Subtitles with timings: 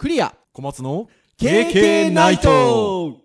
[0.00, 0.34] クリア。
[0.54, 3.18] 小松の KK ナイト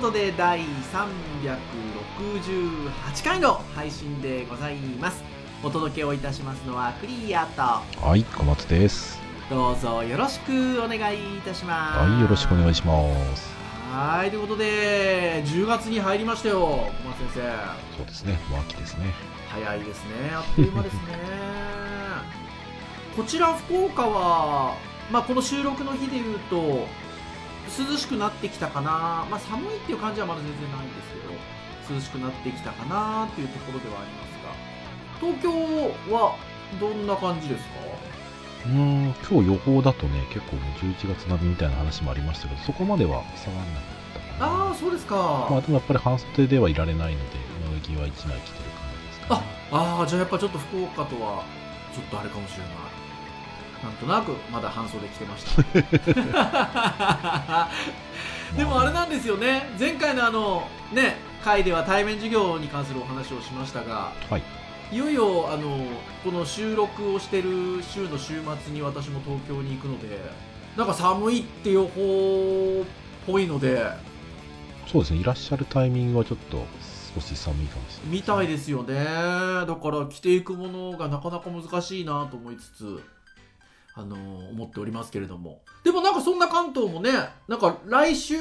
[0.00, 5.22] ことで第368回の配信でございます。
[5.62, 7.60] お届けをいたしますのはクリアと。
[7.60, 7.84] は
[8.16, 9.20] い小松です。
[9.50, 11.98] どうぞよろしくお願いいたします。
[11.98, 12.94] はいよろしくお願いしま
[13.36, 13.46] す。
[13.92, 17.40] はいということで10月に入りましたよ小松先生。
[17.98, 19.12] そうですね秋ですね。
[19.50, 21.00] 早いですねあっという間ですね。
[23.14, 24.76] こちら福岡は、
[25.12, 26.88] まあ、この収録の日でいうと
[27.78, 34.50] 涼しくなってきたかな、まあ、寒いっていう感じはまだ全然ないんですけど涼しくなってきたかなっていうところではありますが。
[35.20, 35.50] 東京
[36.14, 36.36] は
[36.80, 37.70] どんな感じですか？
[38.66, 44.68] うーん今日予報だとね結構もう11月並みみたいな話もありましたけどそこまでは下がらなかったかな。
[44.68, 47.38] ああそうですか、まあでもやっぱり半袖ではいられないので
[47.72, 49.42] 上着は1枚着てる感じですかね。
[49.72, 51.44] ああーじゃあやっぱちょっと福岡とは
[51.94, 52.72] ちょっとあれかもしれない
[53.82, 55.62] なんとなくまだ半袖着てました。
[58.56, 59.70] でもあれなんですよね。
[59.78, 64.42] 前回のあのね回では対面授業に関するお話をしましたがはい。
[64.92, 65.86] いよいよあの
[66.24, 70.20] この収録をしてる週の週末に私も東京に行くので
[70.76, 72.86] なんか寒いって予報っ
[73.24, 73.84] ぽいので
[74.88, 75.20] そうですね。
[75.20, 76.66] いらっしゃるタイミングはちょっと
[77.14, 78.94] 少し寒いかもしれないみたいですよね。
[78.94, 83.00] だから着ていくものがなかなか難しいなと思いつつ
[83.94, 84.16] あの
[84.50, 85.60] 思っておりますけれども。
[85.84, 87.10] でもなんかそんな関東もね
[87.48, 88.36] なんか来週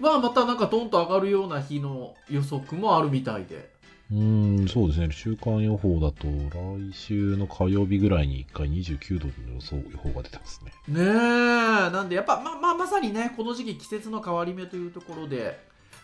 [0.00, 3.70] はまたなんかトンと上がるような日の予測もあるみたいで。
[4.10, 5.08] うーんそうですね。
[5.10, 10.72] 週間予報だと来週の火曜日ぐらいに1回29度の予想予報が出てますね。
[10.88, 11.04] ねえ。
[11.90, 15.58] なんでやっぱままあまさにねこの時期季節の変わり目というところで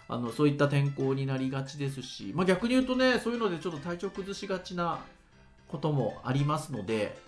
[0.09, 5.01] あのそういった天候になりがちですし、まあ、逆に言うとねそういうのでちょっと体調崩しがちな
[5.69, 7.19] こともありますので、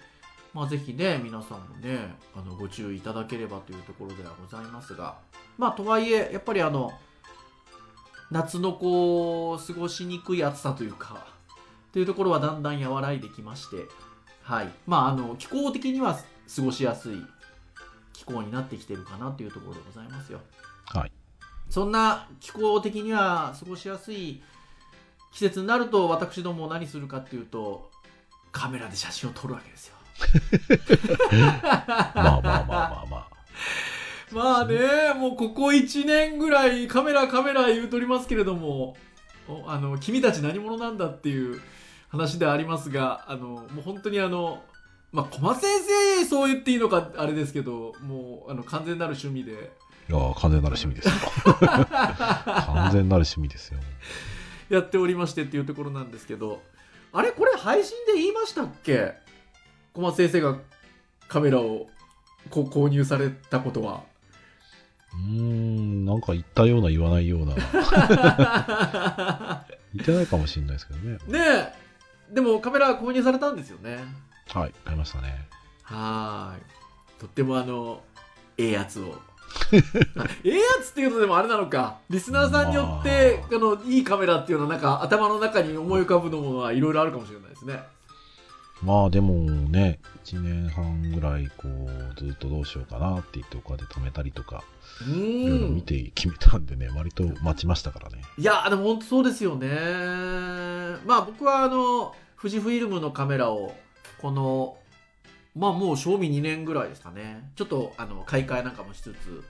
[0.52, 5.16] まあ、ぜひね皆さんもねあのご注意いただければというところではございますが。
[5.58, 6.92] まあとはいえやっぱりあの
[8.30, 11.26] 夏のこう過ごしにくい暑さというか
[11.92, 13.86] というところはだんだん和らいできまして
[14.42, 14.68] はい。
[14.86, 16.18] まああの気候的には
[16.54, 17.16] 過ごしやすい
[18.12, 20.40] 気候になってきてるかなというところでございますよ。
[20.86, 21.12] はい。
[21.68, 24.42] そんな気候的には過ごしやすい
[25.32, 27.90] 季節になると私ども何するかっていうと
[28.50, 29.94] カメラで写真を撮るわけですよ
[31.34, 33.28] まあまあまあまあまあ。
[34.32, 34.78] まあね
[35.16, 38.96] もうここ1年ぐらいカメラカメラ言うとりますけれども
[39.48, 41.60] おあの君たち何者なんだっていう
[42.10, 44.62] 話でありますがあのもう本当にあの
[45.10, 45.68] まあ小松先
[46.20, 49.72] 生そう言っていいのかあれですけどもうあの完全なる趣味で。
[50.08, 51.12] いやー完全なる趣味ですよ。
[51.64, 53.78] 完全なる趣味ですよ。
[54.68, 56.62] やっておりましてっていうところなんですけど。
[57.12, 59.14] あれこれ配信で言いましたっけ？
[59.92, 60.56] 小松先生が
[61.28, 61.88] カメラを
[62.50, 64.02] こう購入されたことは？
[65.12, 67.54] うーんなんか言ったような言わないような。
[69.92, 71.18] 言ってないかもしれないですけどね。
[71.26, 71.72] ね
[72.30, 72.34] え。
[72.34, 73.98] でもカメラ購入されたんですよね。
[74.48, 75.48] はい買いましたね。
[75.82, 76.62] はーい。
[77.18, 78.02] とってもあの
[78.56, 79.16] ええやつを。
[80.16, 81.98] あ ええやつっていうのでもあれなのか。
[82.08, 87.82] リスナーさんによって、あ、のいいカメラっていうのはなんか頭の中に思い浮かぶのものはいろいろあるかもしれないですね
[88.82, 94.64] まあでもね1年半ぐらいこうずっとどうしようかなって言ってお金で貯めたりとか
[95.06, 98.22] ういろいろん見て決めたんでね割と待ちましたからね。
[98.38, 99.68] いやでも本当そうですよね。
[101.06, 103.74] まあ僕はあの富士フイルムのカメラを
[104.20, 104.76] この
[105.54, 107.50] まあもう賞味2年ぐらいですかね。
[107.56, 109.44] ちょっとあの買い替えなんかもしつつ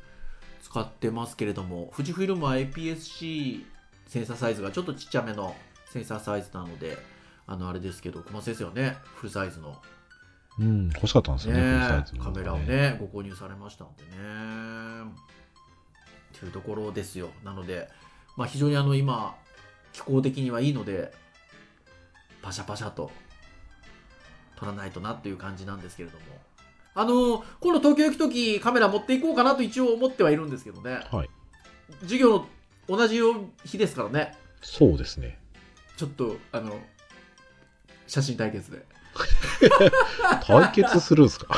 [0.62, 3.66] 使ってますけれども富士フイルムは APS-C
[4.06, 5.54] センサーサイズがちょっとちっちゃめの
[5.90, 6.98] センサーサイズなので
[7.46, 9.80] あのあれですけど小松先生はねフルサイズの。
[10.58, 14.10] うん欲しかったんですよねフルサイねカメラをねご購入されましたんでね。
[16.38, 17.30] というところですよ。
[17.44, 17.88] なので、
[18.36, 19.36] まあ、非常にあの今
[19.92, 21.12] 気候的にはいいので
[22.42, 23.10] パシャパシャと
[24.56, 26.24] 撮らないとなっていう感じなんですけれども。
[26.92, 31.00] あの今度東京行く時カメラ持っていこうかなと一応思ってはいるんですけどね。
[31.10, 31.30] はい。
[32.02, 32.46] 授業の
[32.88, 33.20] 同じ
[33.64, 34.36] 日ですからね。
[34.60, 35.38] そうですね。
[35.96, 36.78] ちょっとあの
[38.10, 38.84] 写真対決で。
[40.46, 41.54] 対決するんですか？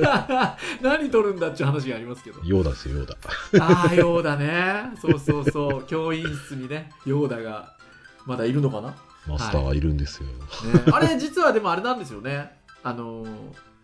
[0.80, 2.40] 何撮るんだっていう話がありますけど。
[2.44, 3.08] ヨーダですよヨー
[3.58, 4.92] ダああ、ヨーダね。
[5.00, 5.84] そうそうそう。
[5.88, 7.76] 教員室にね、ヨーダが
[8.26, 8.96] まだいるのかな、ね、
[9.26, 10.28] マスターはいるんですよ。
[10.92, 12.58] あれ実はでもあれなんですよね。
[12.82, 13.24] あの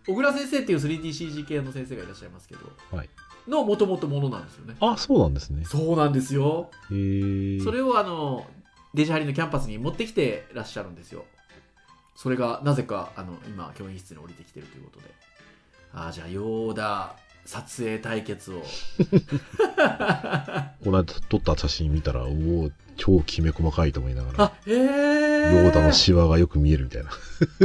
[0.07, 2.61] 小倉先生っていう 3DCG 系の先生がいらっしゃいますけど、
[2.97, 3.09] はい。
[3.49, 4.77] のもともとものなんですよね。
[4.81, 5.65] あ、そうなんですね。
[5.65, 6.71] そうなんですよ。
[6.91, 7.65] へー。
[7.65, 8.47] それをあの
[8.95, 11.25] デジハリのキャンパスに持ってきてらっしゃるんですよ
[12.21, 15.07] それがなぜかあの今教員室に降りてきてるということで。
[15.95, 18.61] ああじゃあヨーダ撮影対決を。
[20.85, 27.11] この間撮った写真見たら、おお、超きめ細かいと思いながら、あへえヨーダのシワがよく見えるみたいな。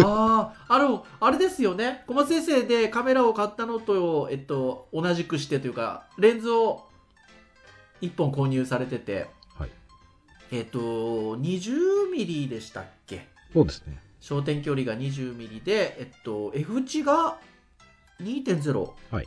[0.08, 2.06] あああのあれですよね。
[2.08, 6.88] 小松先生でカメラを買ったのと、えっと、同じくしてというかレンズを
[8.02, 9.28] 1本購入されてて。
[9.60, 9.70] はい。
[10.54, 13.28] えっと 20mm でしたっけ？
[13.52, 14.05] そうですね。
[14.28, 17.38] 焦点距離が 20mm で、えっと、F 値が
[18.22, 18.80] 2.0
[19.12, 19.26] はい。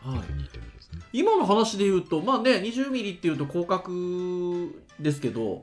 [0.00, 1.00] はい、F2.0 ですね。
[1.12, 3.90] 今の話で言うとまあね 20mm っていうと広角
[5.00, 5.62] ですけど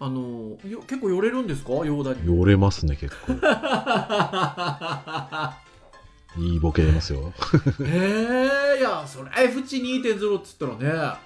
[0.00, 1.72] あのよ結構寄れるんですか？
[1.84, 2.02] よ
[2.46, 3.32] れますね、結構。
[6.38, 7.32] いいボケ出ますよ。
[7.84, 10.76] へえいやそれ F 値2.0っつったら
[11.12, 11.18] ね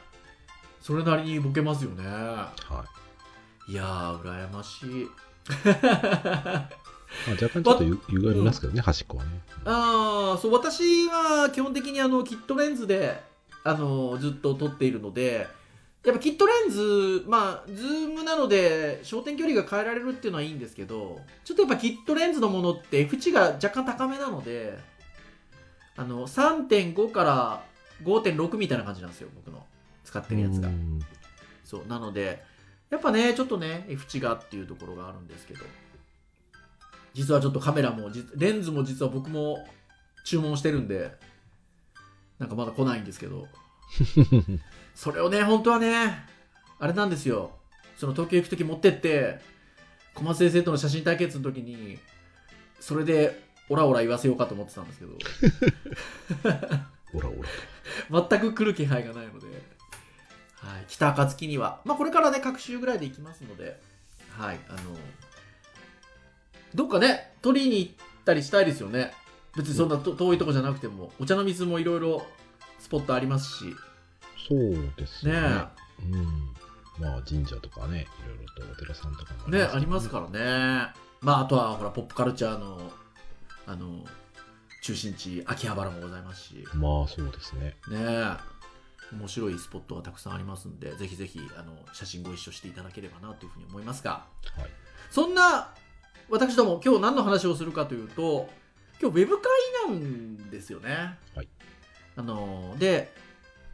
[0.80, 2.52] それなりにボケますよねは
[3.68, 3.72] い。
[3.72, 5.08] いやー羨ましい
[7.26, 9.30] まあ、若干ちょっとゆ歪みますけどね、端っこはね。
[9.64, 13.22] ああそう私は基本的にあのキットレンズで
[13.64, 15.46] あのずっと撮っているので
[16.04, 24.76] やっぱキットレンズまあズームなので焦点距離が変えられるっていうのはいいんですけどちょっとやっぱキットレンズのものって F 値が若干高めなので
[25.96, 27.64] あの3.5から
[28.02, 29.64] 5.6みたいな感じなんですよ僕の
[30.04, 30.68] 使ってるやつが。
[30.68, 31.00] うん。
[31.64, 32.42] そうなので
[32.92, 35.60] やっぱねちょっとね F 値がっていうところがあるんですけど
[37.14, 39.66] 実はちょっとカメラもじレンズも実は僕も
[40.26, 41.10] 注文してるんで
[42.38, 43.48] なんかまだ来ないんですけど
[44.94, 46.26] それをね本当はね
[46.78, 47.52] あれなんですよ。
[47.96, 49.40] その東京行く時持ってって
[50.14, 51.98] 小松先生との写真対決の時に
[52.80, 55.12] それでオラオラ言わせようかと思ってたんですけど。
[57.12, 57.34] ほらほ
[58.10, 58.28] ら。
[58.28, 59.46] 全く来る気配がないので、
[60.62, 63.80] はい、北暁には、まあ、これからね、各週ぐらいで行きますので、
[64.38, 64.78] はい、あの、
[66.74, 67.92] どっかね、取りに行っ
[68.24, 69.12] たりしたいですよね。
[69.56, 72.24] 別にそんなと遠いとこじゃなくても、お茶の水もいろいろ
[72.78, 73.74] スポットありますし、
[74.48, 75.32] そうですね。
[75.32, 75.38] ね。
[76.02, 76.52] うん。
[76.98, 80.92] まあ、神社とかね、いろいろとお寺さんとかもね、ありますからね。
[81.20, 82.92] まあ、あとは、ほら、ポップカルチャーの、
[83.66, 84.04] あの、
[84.82, 87.76] 中心地、秋葉原もございますし、まあ、そうですね。
[87.88, 88.51] ねえ
[89.12, 94.24] 面白いスポットがたくさんありますんでぜひぜひあの写真ご一緒していただければなというふうに思いますが
[94.56, 94.70] はい。
[95.10, 95.74] そんな
[96.30, 98.48] 私ども今日何の話をするかというと
[99.00, 99.50] 今日ウェブ会
[99.88, 101.18] なんですよね。
[101.34, 101.48] はい
[102.16, 103.12] あので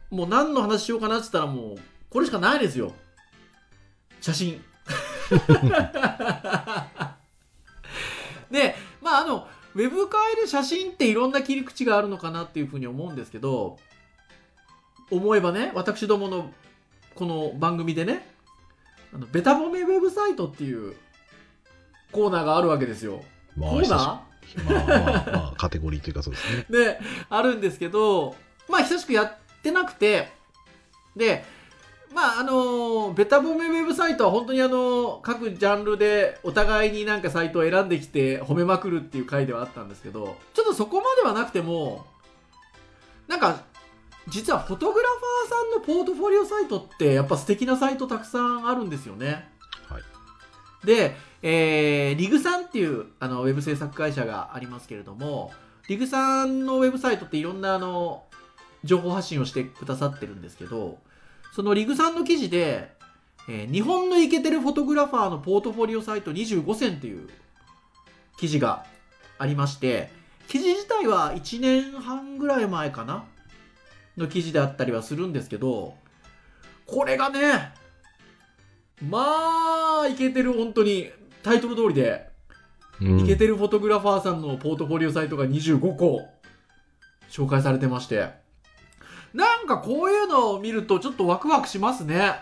[0.09, 1.77] もう何の話しようかなって言ったらもう
[2.09, 2.93] これしかないですよ
[4.21, 4.63] 写真。
[8.49, 13.77] でまああのウェブ会で写真っていろんな切り口があるのかなっていうふうに思うんですけど
[15.11, 16.51] 思えばね私どもの
[17.15, 18.27] この番組でね
[19.13, 20.95] あのベタ褒めウェブサイトっていう
[22.11, 23.23] コーナーがあるわけですよ。
[23.55, 26.65] まあ、コーナ久しまあまあまあ、カテゴリーというかそうですね。
[26.69, 28.35] ー であるんですけど
[28.67, 30.31] まあ久しくやってなくて
[31.15, 31.43] で
[32.13, 42.05] まああのベタ褒めウェブサイトは本当にあの各ジャンルでお互いになんかサイトを選んできて褒めまくるっていう回ではあったんですけどちょっとそこまではなくても
[43.27, 43.63] なんか
[44.27, 49.49] 実はフォトグラファーさんのポートフォリオサイトってやっぱ素敵なサイトたくさんあるんですよね。
[49.87, 50.03] はい。
[50.85, 55.51] で、えーリグさんっていうあのウェブ制作会社がありますけれども
[55.87, 58.23] リグさんのウェブサイトっていろんなあの
[58.83, 60.97] 情報発信をしてくださってるんですけど
[61.53, 62.91] そのリグさんの記事で、
[63.47, 67.27] えー日本のイケてるフォトグラファーのポートフォリオサイト25選っていう
[68.37, 68.85] 記事が
[69.37, 70.11] ありまして
[70.47, 73.25] 記事自体は1年半ぐらい前かな
[74.19, 75.95] の記事であったりはするんですけど
[76.85, 77.71] これがね
[79.01, 81.11] まあイケてる本当に。
[81.41, 82.29] タイトル通りで。
[83.01, 83.19] うん。
[83.21, 86.27] イケてるフォトグラファーさんのポートフォリオサイトが25個
[87.29, 88.29] 紹介されてまして。
[89.33, 92.33] なんかこういうのを見るとちょっとワクワクしますね。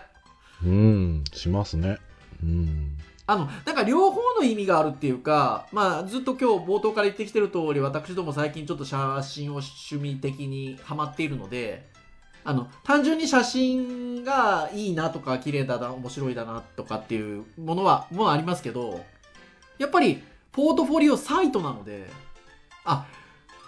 [0.64, 1.98] うん、しますね。
[2.42, 2.97] うん。
[3.30, 11.86] あのなんか両方の意味があるっていうか、まあ、ずっと今日冒頭から言ってきてる通り私ども最近ちょっと写真を趣味的にハマっているので
[12.42, 19.04] あの単純に写真がいいなとか綺麗だな面白いだなとかっていうものはものありますけど
[19.76, 22.08] やっぱりポートフォリオサイトなので
[22.86, 23.06] あ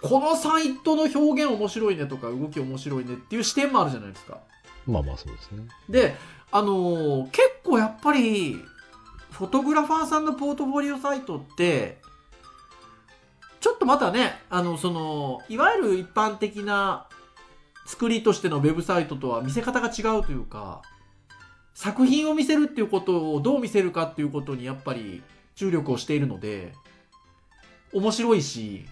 [0.01, 4.39] このサイトの表現面白いねとか動き面白いねっていう視点もあるじゃないですか。
[4.87, 5.63] まあまあそうですね。
[5.87, 6.15] で、
[6.51, 8.57] あのー結構やっぱり、
[9.41, 11.97] フフォトグラファーさんのポートフォリオサイトって
[13.59, 17.07] ちょっとまたねあのそのいわゆる一般的な
[17.87, 20.83] 作りとしてのウェブサイトとは見せ方が違うというか
[21.73, 25.23] 作品を見せるっていうことをどう見せるかっていうことにやっぱり
[25.55, 26.73] 注力をしているので
[27.93, 28.85] 面白いし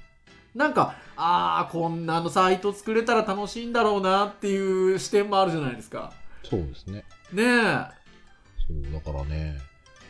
[0.56, 6.12] なんかああこんなのサイト作れたら楽しいんだろうなっていう視点もあるじゃないですか
[6.44, 7.06] そうですね。
[7.32, 8.00] ねえ
[8.68, 9.60] そう、だからね、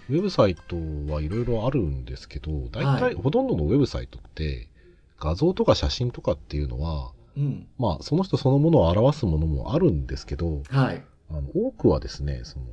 [0.10, 0.76] ウェブサイト
[1.14, 3.14] はいろいろあるんですけど、大体、はい。
[3.16, 4.68] ほとんどのウェブサイトって、
[5.20, 7.68] 画像とか写真とかっていうのは、うん。
[7.78, 11.04] まあ、その人そのものを表すものもあるんですけど、はい。
[11.30, 12.66] あの多くはですね、その、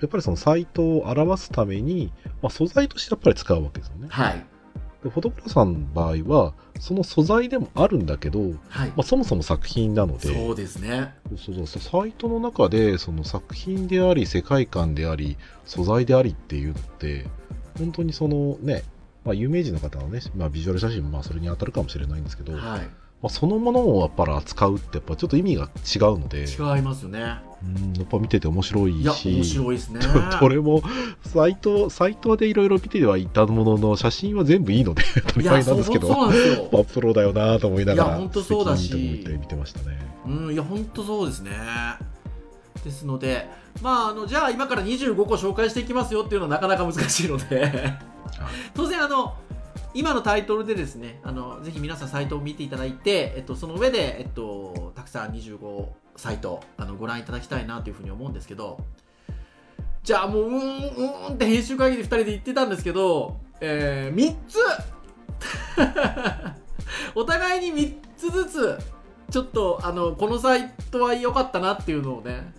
[0.00, 4.06] やっぱりそのサイトを表すために、まあ、素材としてやっぱり使うわけですよね。
[4.08, 4.46] はい
[5.02, 8.88] でフォトグラファーさんの場合は、その素材でもあるんだけど、はい。
[8.88, 11.14] まあ、そもそも作品なので、そうですね。
[11.36, 17.26] そうそうサイトの中でその作品であり世界観であり素材でありっていうのって
[17.78, 18.82] 本当にそのね、
[19.24, 22.88] まあ、有名人の方のね、まあ、ビジュアル写真もまあそれに当たるかもしれないんですけど、まはい。
[23.22, 26.44] あ、そのものをやっぱり扱うってやっぱちょっと意味が違うので。
[26.44, 30.00] 違いますよねうんやっぱ見てて面白いいやし面白いですね。
[30.38, 30.82] これも
[31.26, 36.68] サイトサイトでいろいろ見てはいたものの写真は全部いいので当たり前なんですけどそうそうなんですよ。
[36.72, 38.88] まあプロだよなと思いながらいや本当そうだし。
[38.88, 39.98] 素敵にと思って見てましたね。
[40.26, 41.50] うんいや本当そうですね。
[42.84, 43.48] ですので
[43.82, 47.94] まああのじゃあ今から25個紹介していきますよっていうのはなかなか難しいので。
[48.74, 49.34] 当然あの
[49.92, 55.88] 今のタイトルでですねあのぜひ皆さんサイトを見ていただいて、えっと、その上で、えっと、たくさん25
[56.20, 58.78] サイトあのご覧いただきたいなというふうに思うんですけど
[60.02, 64.58] じゃあもううーんうーんって編集会議で2人で言ってたんですけど、えー、3つ。
[67.14, 68.78] お互いに3つずつ
[69.30, 72.52] ちょっとあのこのサイトは良かったなっていうのをね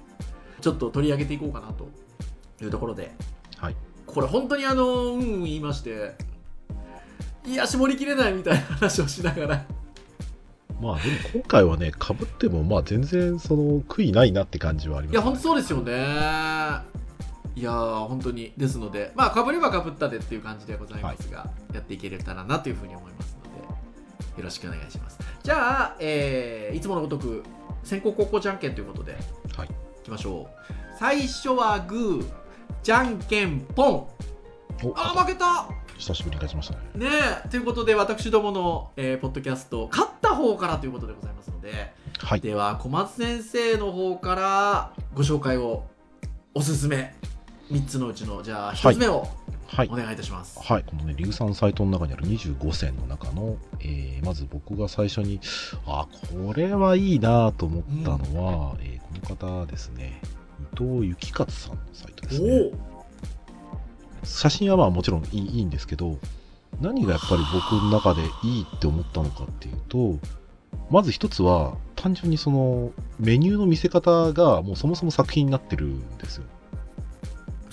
[0.59, 1.87] ちょっと取り上げていこうかなと。
[2.63, 3.11] いうところで。
[3.57, 3.75] はい。
[4.05, 6.15] これ本当にあのうんうん言いまして
[7.45, 9.65] いや絞りきれないみたいな話をしながら
[10.81, 15.91] まあでも今回はね、かぶってもまあ全然その悔いないなって感じはあります、いや本当そうですよね。
[17.53, 19.11] いやー本当にですので。
[19.15, 23.51] まあかぶればかぶったでっていう感じでございますが、やっていけれたらなというふうに思いますの
[24.35, 25.19] でよろしくお願いします。
[25.43, 27.43] じゃあ、えーいつものごとく
[27.83, 29.17] 先攻後攻じゃんけんということで
[29.55, 29.67] はい。
[29.67, 29.69] い
[30.03, 30.73] きましょう。
[30.97, 32.25] 最初はグー
[32.83, 33.87] じゃんけんポン
[34.83, 35.67] おあー負けた
[36.01, 37.09] 久しぶりに勝ちましたね。
[37.09, 37.09] ね
[37.45, 42.41] えということで私どもの、えーポッドキャスト勝った方からということでございますのではい。
[42.41, 45.83] では小松先生の方からご紹介を
[46.55, 47.13] おすすめ
[47.69, 49.27] 3つのうちのじゃあ1つ目を
[49.67, 49.95] はいお。
[49.95, 55.39] 願いいたします、はい、このね、硫酸サイトの中にある25選の中の、えーまず僕が最初に、
[55.85, 56.07] あ、
[56.45, 60.19] これはいいなと思ったのは、えーこの方ですね、
[60.73, 62.71] 伊藤幸勝さんのサイトですね。
[64.23, 66.17] 写真はまあもちろんいいいいんですけど、
[66.79, 70.17] 何がやっぱり僕の中でいいって思ったのかっていうと、
[70.89, 76.43] まず一つは、単純にそのメニューの見せ方がもうそもそも作品になってるんですよ。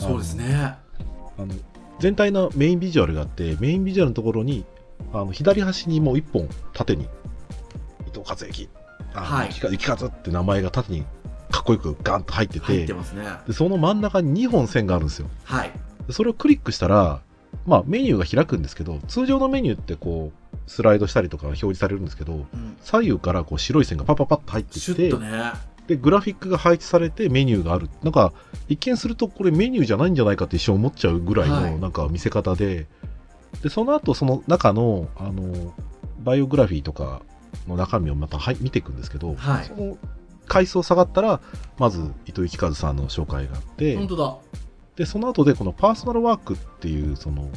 [0.01, 0.75] おそうですね。
[1.39, 1.55] あの
[1.99, 4.65] 全体のメインビジュアルがあってメインビジュアルのところに
[5.13, 8.69] あの左端にもう一本縦に伊藤和之
[9.15, 9.49] はい。
[9.49, 11.05] 雪か雪和って名前が縦に
[11.51, 13.25] かっこよくガンと入ってて入ってますね。
[13.47, 15.29] でその真ん中に2本線があるんですよ。
[15.45, 15.71] はい。
[15.71, 15.79] で
[16.11, 17.21] それをクリックしたら、
[17.67, 22.77] まあ、メニューが開くんですけど通常のメニューってこうスライドしたりとか表示されるんですけどうん。
[22.83, 25.53] 左右からこう白い線がパッパッパッと入ってきてね。
[25.87, 27.89] でグラフィックが配置されてメニューがある。
[28.03, 28.33] なんか
[28.69, 31.73] 一見するとこれメニューじゃないんじゃないかって一瞬思っちゃうぐらいはい。
[31.73, 32.87] のなんか見せ方で、
[33.63, 35.75] でその後その中のあの
[36.21, 37.23] バイオグラフィーとか
[37.67, 39.65] の中身をまたはい見ていくんですけど、はい。
[39.65, 39.97] その
[40.47, 41.41] 階層下がったら
[41.79, 44.37] まず伊藤幸和さんの紹介があって本当だ
[44.99, 47.49] でその後でこのパーソナルワークっていうその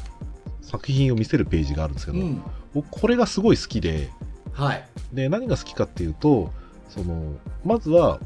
[0.62, 2.42] 作品を見せるページがあるんですけど、うん。
[2.76, 4.12] 僕これがすごい好きで
[4.54, 4.84] はい。
[5.12, 6.54] で何が好きかっていうと
[6.88, 7.34] その
[7.66, 8.20] まずは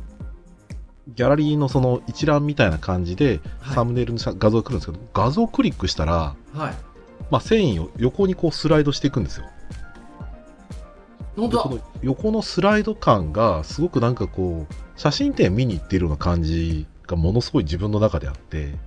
[1.16, 3.76] ギャラリーのその一覧みたいな感じではい。
[3.76, 6.74] サムネイルの写画像が来るんですけど、画像をクリックしたら、はい。
[7.32, 9.46] まあ、繊維を横にこうスライドしていくんですよ。
[11.38, 18.78] 本当の横のスライド感がすごくなんかこう写真展見に行っているような感じがものすごい自分の中であってで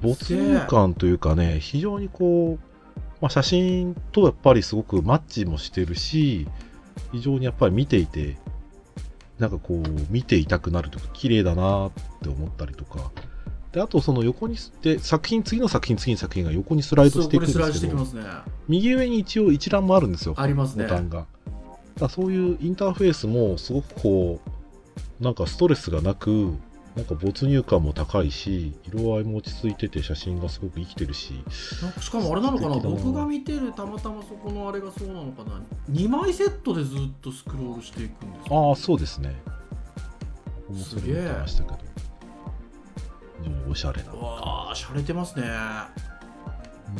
[0.00, 6.46] 没入感というかね非常にこう、まあ、写真とやっぱりすごくマッチもしてるし
[7.12, 8.36] 非常にやっぱり見ていて
[9.38, 11.90] なんかこう見ていたくなるとか綺麗だなっ
[12.22, 13.10] て思ったりとか。
[13.72, 18.22] であとその横にで作品次の作品次の作品が横にスライドしていくんですけどね。
[18.66, 20.84] 右上に一応一覧もあるんですよありますね。
[20.84, 21.26] ボタンが。
[21.98, 24.40] だそういうインターフェースもすごくこ
[25.20, 26.54] う、なんかストレスがなく、
[26.98, 31.44] なんか没入感も高いし、色合いも落ち着いてて、写真がすごく生きてるし、
[32.00, 32.76] しかもあれなのかな？
[32.80, 39.40] 僕が見てるたまたまそこのあれがそうなのかな？2枚セットでずっとスクロールしていくんですああ、そうですね。
[40.66, 41.78] 僕もそれ見てましたけど、
[43.44, 44.12] 非常におしゃれな。
[44.12, 45.44] うわあしゃれてますね。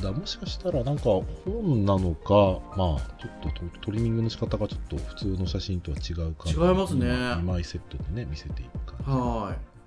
[0.03, 1.05] だもしかしたらなんか
[1.45, 7.07] 本なのか、まあ、ちょっとトトリミングの仕方がちょっと普通の写真とは違う感じ違いますね。
[7.07, 9.11] 2枚セットでね、見せていく感じ。
[9.11, 9.78] はい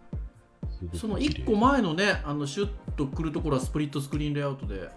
[0.93, 4.89] その綺麗1個前のねあのシュッとくるところはスプリットスクリーンレイアウトで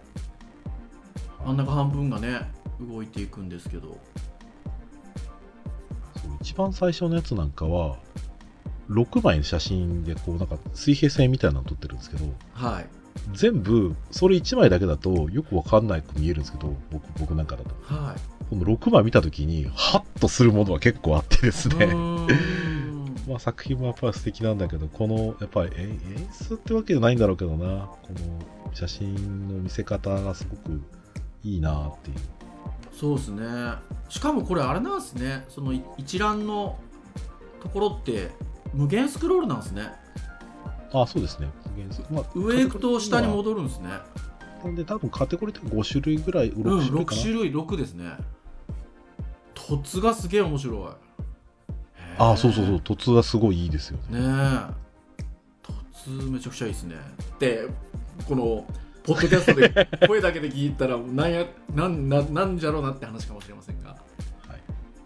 [1.45, 2.51] 真ん中半分がね
[2.81, 3.99] 動いていくんですけど。
[6.17, 7.97] そう一番最初のやつなんかは、
[8.91, 12.87] 6枚の写真でこうなんか水平線みたいなの撮ってるんですけど、はい。
[13.33, 17.71] 全部それ1枚だけだとよくわかんないく見えるんですけど、僕僕なんかだと。
[17.95, 18.21] はい。
[18.51, 21.87] この6枚見たときに、ハッとするものは結構あってですね。
[23.25, 25.99] うーんまあ作品もやっぱり素敵なんだけど、このやっぱり演演
[26.33, 30.81] 出ってわけじゃないんだろうけどな、この写真の見せ方がすごく
[31.43, 32.17] いいなっていう。
[32.93, 33.43] そうですね。
[34.09, 35.45] しかもこれあれなんですね。
[35.49, 36.79] そのい一覧の
[37.63, 38.31] ところって
[38.73, 39.89] 無限スクロールなんですね。
[40.93, 41.49] あ、そうですね。
[42.11, 43.89] まあ上行くと下に戻るんですね。
[44.63, 47.23] なんで多分カテゴリーって5種類ぐらい、6うん種類か6な。
[47.23, 48.17] 種類6ですね。
[49.55, 50.79] 凸がすげえ面白い
[52.19, 52.75] ああ、そうそうそう。
[52.75, 54.19] ね、凸はすごいいいですよね。
[54.21, 54.85] え。
[56.05, 56.97] 凸めちゃくちゃいいですね。
[57.39, 57.69] で
[58.29, 58.67] この
[59.03, 63.91] ポッドキャストで 声だけで聞いたらなんやなんななんじゃろうなって話かもしれませんが。
[63.91, 63.97] は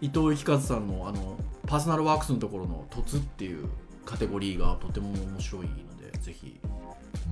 [0.01, 1.37] い、伊藤幸和さんのあの
[1.67, 3.69] パーソナルワークスのところの「凸」っていう
[4.05, 6.59] カテゴリーがとても面白いのでぜひ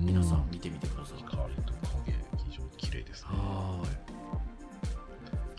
[0.00, 1.72] 皆さん見てみてください、光と
[2.04, 2.12] 影、
[2.50, 3.30] 非常に綺麗ですね。
[3.30, 3.88] ははい、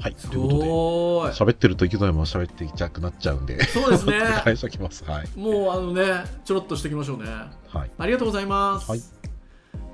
[0.02, 5.04] ーいすということで、ごーい喋ってると池田も喋っていきたくなっちゃうんで、そうですね 返しときます。
[5.06, 5.30] はい。
[5.36, 7.26] もうあのねちょろっとしておきましょうね
[7.68, 7.92] はい。
[7.98, 9.02] ありがとうございます、はい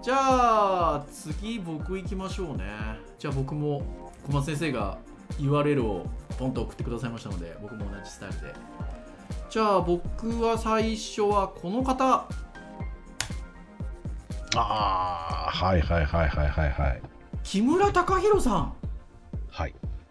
[0.05, 0.17] じゃ
[0.97, 2.63] あ次僕行きましょうね
[3.17, 5.00] じゃあ僕も小松先生が
[5.39, 6.06] URL を
[6.38, 8.53] ポンと送ってくださいましたので僕も同じスタイルで
[9.49, 12.30] じゃあ僕は最初はこの方あ
[14.56, 17.01] あ、はいはいはいはいはいはい。
[17.43, 18.85] 木村隆弘さんはい。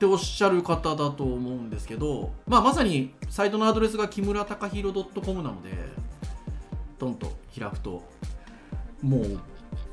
[0.05, 5.71] っておっしゃる方だと思うんですけど、まあ、まさにサイトのアドレスが木村隆弘 .com なので
[6.99, 8.03] ドンと開くと
[9.03, 9.41] もう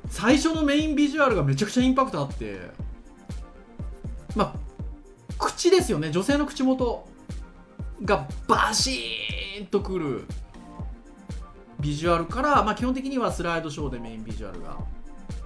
[0.10, 2.60] 最初のメインビジュアルがめちゃくちゃインパクトあって
[4.36, 4.60] まあ
[5.38, 6.12] 口ですよね。
[6.12, 7.08] 女性の口元
[8.04, 10.26] がバシーンとくる
[11.80, 14.78] ビジュアルから、まあ、基本的にはスライドショーでメインビジュアルが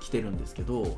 [0.02, 0.98] 来てるんですけど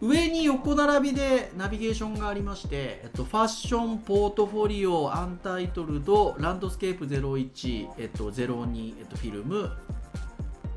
[0.00, 9.72] 上に横並びでナビゲーションがありまして、えっと、ファッションポートフォリオ Untitled Landscape 01、えっと、02、えっと、フィルム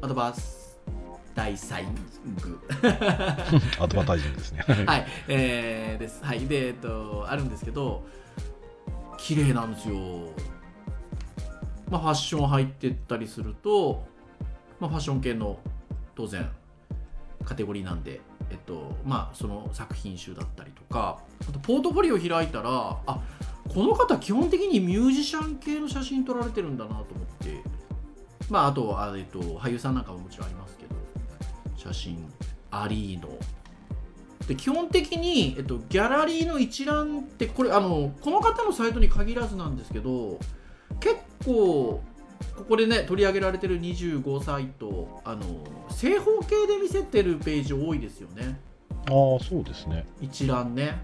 [0.01, 0.79] アドバンス
[1.35, 1.95] 大サイン
[2.41, 2.59] グ
[3.79, 4.63] アドバタイジングですね。
[4.87, 6.23] はい、えー、です。
[6.23, 8.05] はい、で、えっと、あるんですけど、
[9.17, 9.95] 綺麗なんですよ。
[11.89, 14.03] まあ、ファッション入ってったりすると、
[14.79, 15.59] まあ、ファッション系の
[16.15, 16.49] 当然
[17.43, 23.21] カテゴリーなんで、えっと、まあ、その作品集だったりとか、あとポートフォリオ開いたら、あ
[23.73, 27.05] この方基本的にミュージシャン系の写真撮られてるんだなと思っ
[27.39, 27.61] て、
[28.49, 30.95] まあ、あと、あえっと、俳優さんなんかももちろんありますけど、
[31.75, 32.31] 写真、
[32.71, 33.29] アリーノ、
[34.49, 40.39] で基本的に、えっと、ギャラリーの一覧ってこれあのこの方のサイトに限らずなんですけど
[40.99, 42.01] 結構
[42.55, 45.41] ここでね取り上げられてる25サイトあの
[45.89, 48.59] 正方形で見せてるページ多いですよね
[49.09, 50.05] ああ、そうですね。
[50.21, 51.01] 一覧ね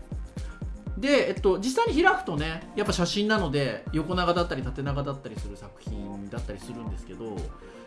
[0.98, 7.36] で、えっと、実際に開くとねやっぱ写真なので横長だったり縦長だったりする作品だったりするんですけど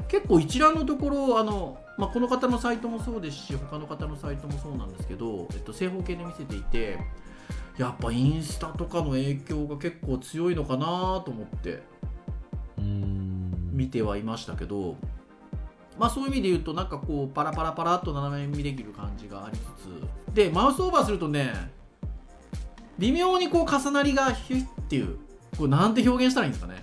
[0.09, 6.99] 結構一覧のところあの、まあ、この方のサイトもそうですし他の方のサイトもそうなんですけど、えっと、正方形で見せていて
[7.79, 11.83] やっぱインスタとかの影響が結構強いのかなと思って
[12.79, 13.28] うーん。
[13.79, 14.97] 見てはいましたけど、
[15.99, 19.63] まあ、そういう意味で言うとなんかこうパラパラパラっと斜め見できる感じがありつ
[20.31, 21.53] つでマウスオーバーするとね
[22.99, 25.19] 微妙にこう重なりがヒュッっていう
[25.57, 26.83] これなんて表現したらいいんですかね。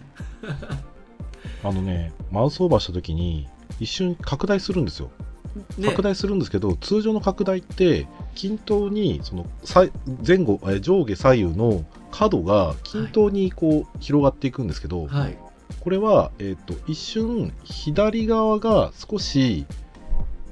[1.63, 3.47] あのね、マウスオーバーしたときに、
[3.79, 5.09] 一瞬拡大するんですよ。
[5.77, 5.87] ね。
[5.87, 9.47] 拡大するんですけど、通常の拡大って、均等にその
[10.25, 15.37] 前後、え上下左右の角が均等にこう広がっていくんですけど、はい
[15.79, 19.65] これは、えー、と一瞬左側が少し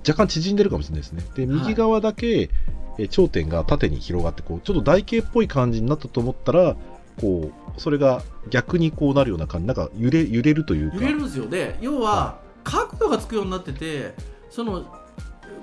[0.07, 1.23] 若干縮んでるかもしれないですね。
[1.35, 1.59] で、はい。
[1.61, 2.49] 右側だけ、
[2.97, 6.75] えー頂点が縦に広がってこう、ちょっと台形っぽい感じになったと思ったら、
[7.19, 10.95] こうそれが逆にこうなるような感じなんか揺れ揺れるというか。
[10.95, 11.47] 揺れるんですよ。
[11.47, 14.13] で要は角度がつくようになってて
[14.49, 14.85] その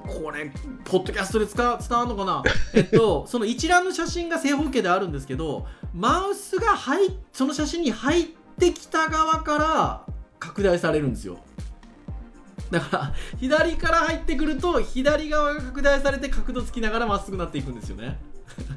[0.07, 0.51] これ
[0.85, 2.43] ポッドキャストで使伝わるのかな？
[2.75, 8.27] えっとその一覧の写真が正方形であるんですけどマウスが入その写真に入っ
[8.61, 10.07] てきた側から
[10.39, 11.39] 拡大されるんですよ
[12.71, 18.19] だから左から入ってくると左側が拡大されて角度つきながらまっすぐなっていくんですよね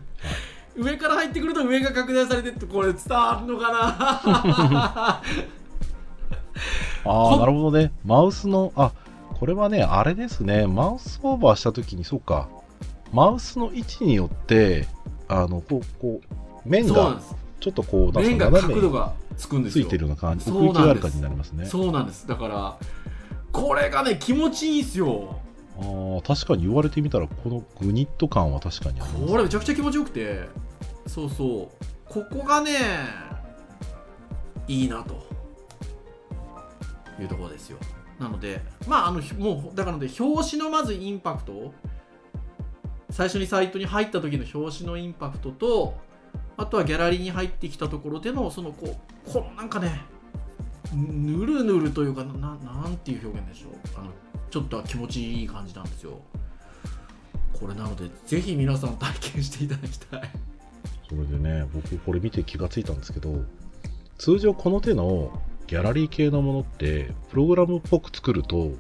[0.76, 5.22] 上から入ってくると上が拡大されてってこれ伝わるのかな？
[7.06, 7.91] ああ、なるほどね。
[8.06, 8.91] マウスの、あ、
[9.34, 10.67] これはね、あれですね。
[10.67, 12.48] マウスオーバーしたときに、そうか。
[13.12, 14.88] マウスの位置によって、
[15.28, 16.22] あの、こう、こ
[16.65, 17.19] う、面が
[17.60, 21.65] ちょっとこう、なん面がか斜めに角度がつくんですよついてるような感じ、奥行きがある感じになりますね。
[21.65, 22.28] そうなんです。
[22.28, 22.78] だから
[23.52, 25.39] これがね気持ちいいっすよ。
[25.78, 29.32] ああ、確かに言われてみたら、このグニッと感は確かにあります。
[29.32, 30.48] これめちゃくちゃ気持ちよくて。
[31.08, 31.86] そうそう。
[32.06, 32.72] ここがね
[34.67, 35.24] いいなと。
[37.19, 37.78] いうところですよ。
[38.19, 41.74] なのでまああのひもうだからので表紙のまずインパクト。
[43.10, 45.93] 最初にサイトに入った時の表紙のインパクトと
[46.58, 50.02] あとはギャラリーに入ってきたところでのそのこうこのなんかね
[50.94, 53.72] ぬるぬるというかななんていう表現でしょう。
[54.00, 54.12] あの
[54.50, 56.20] ちょっと気持ちいい感じなんですよ。
[57.60, 60.30] これなのでぜひ皆さん体験していただきたい。
[61.10, 63.44] それでね、僕これ見て気がついたんですけど、
[64.18, 65.32] 通常この手の
[65.68, 68.72] ギャラリー系のものって、プログラムっぽく作ると、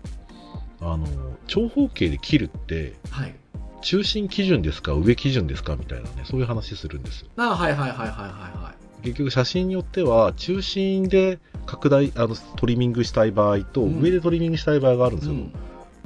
[0.81, 1.07] あの、
[1.47, 3.35] 長方形で切るって、はい
[3.83, 5.75] 中心基準ですか、上基準ですか？
[5.75, 7.27] みたいなね、そういう話するんですよ。
[7.37, 14.01] あはいはいはいはいはいは結局写真によっては、中心で拡大、あの、トリミングしたい場合と、うん。
[14.01, 15.53] 上でトリミングしたい場合があるんですい、けど、うん、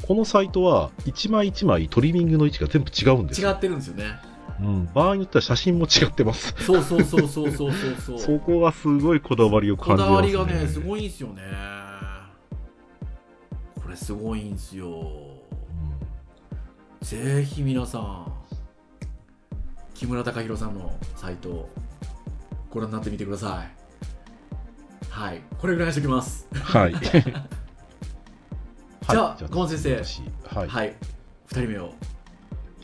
[0.02, 3.52] このサイトは、一枚一枚トリミングの位置が全部違うんですよ。
[3.52, 4.06] 違ってるんですよね。
[4.60, 6.56] うん、場合によっては写真も違ってます。
[6.58, 8.18] そうそうそうそうそうそうそう。
[8.40, 10.34] そこがすごいこだわりをこ感じますね。
[10.34, 11.44] だわりがねすごいんすよね。
[13.76, 14.88] これすごいんすよ。
[14.90, 15.37] うん
[17.02, 18.34] ぜひ皆さん
[19.94, 21.70] 木村隆弘さんのサイト
[22.70, 23.78] ご覧になってみてください。
[25.10, 25.42] はい。
[25.58, 26.48] これぐらいにしておきます。
[26.54, 26.94] はい。
[29.10, 30.04] じゃあゴン先生。
[30.04, 30.22] 私。
[30.46, 30.68] はい。
[30.68, 30.96] はい。
[31.50, 31.94] 2人目を。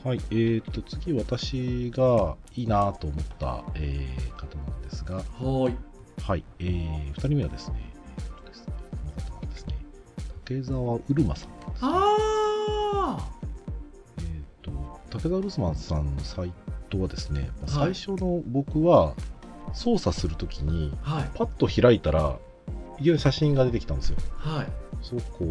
[0.04, 0.22] はい。
[0.32, 5.76] えー、と、次、私がいいなと思った、えー方なんですが、はーい。
[6.24, 6.44] はい。
[6.60, 9.78] えー、二人目はですね、えーとですねこの方なんですね、
[10.46, 12.18] 竹澤うるまさんね、あ
[13.42, 13.43] えー、
[15.14, 16.52] と、竹澤うるまさんのサイ
[16.90, 17.94] トはですね、はい。
[17.94, 19.14] 最初の僕は
[19.74, 21.30] 操作するときに、あはい。
[21.36, 22.38] パッと開いたら、
[23.00, 24.18] いきなり写真が出てきたんですよ。
[24.38, 24.68] はい。
[25.04, 25.46] すごくこ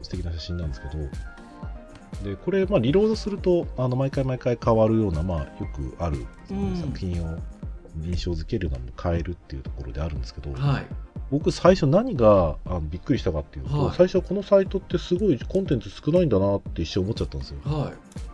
[0.00, 6.26] う素敵な写真なんですけど、でこれ、まあ、リロードするとあの毎回毎回変わるような、まあ、よくある
[6.80, 7.38] 作品を
[8.02, 10.86] 印象付けるのも変えるっていうところであるんですけど、はい。
[11.30, 13.96] 僕、最初何があのびっくりしたかっていうと、はい。
[13.96, 17.60] 最初このサイトってすごいコンテンツ少ないんだなって一瞬思っちゃったんですよ。
[17.64, 18.27] はい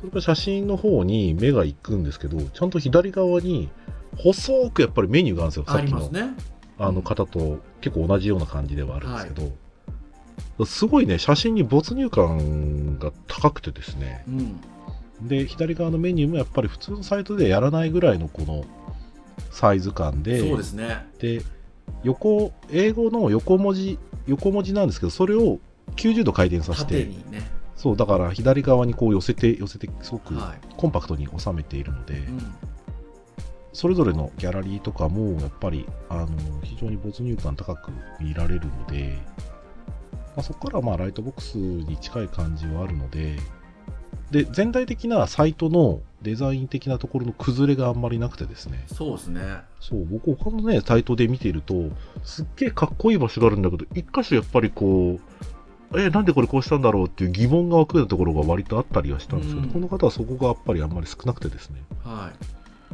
[0.00, 3.68] それから写真の方に目が行くんですけど、ちゃんと左側に
[4.16, 6.08] 細くやっぱりメニューがあるんですよ、さあっきの。
[6.08, 6.34] ね。
[6.78, 9.30] あの方と結構同じような感じではあるんですけ
[10.58, 15.28] ど、すごいね、写真に没入感が高くてですね、うん。
[15.28, 18.64] で、左側のメニューもやっぱり普通のサイトでやらないぐらいのこの
[19.50, 21.06] サイズ感で、そうですね。
[21.18, 21.42] で
[22.04, 25.58] 横、英語の横文字、横文字なんですけど、それを
[25.96, 32.54] 90度回転させ縦て、にねそう、だから左側にこう寄せて、寄せて、すごくはコンパクトに収めているので、い、うん。
[33.72, 36.28] それぞれのギャラリーとかもやっぱりあの
[36.62, 37.90] 非常に没入感高く
[38.20, 39.16] 見られるので、
[40.36, 43.38] まあ、そこからまあライトボックスに近い感じはあるので
[44.30, 48.84] で全体的なサイトのデザイン的なところの崩れがあんまりなくてですね。
[48.86, 49.40] そうですね。
[49.80, 51.88] そう僕他のねサイトで見ていると
[52.22, 55.20] すっげえかっこいい場所があるんだけど一箇所やっぱりこう
[55.96, 62.30] えなんでこれこうしたんだろうっていう疑問が湧くようなところが割とあったりはしたんですけど、うんこの方はそこがやっぱりあんまり少なくてですねは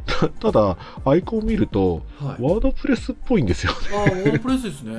[0.07, 3.73] た ただアイコンを見るといはいワードプレスっぽいんですよ。
[3.95, 4.95] あワードプレスですね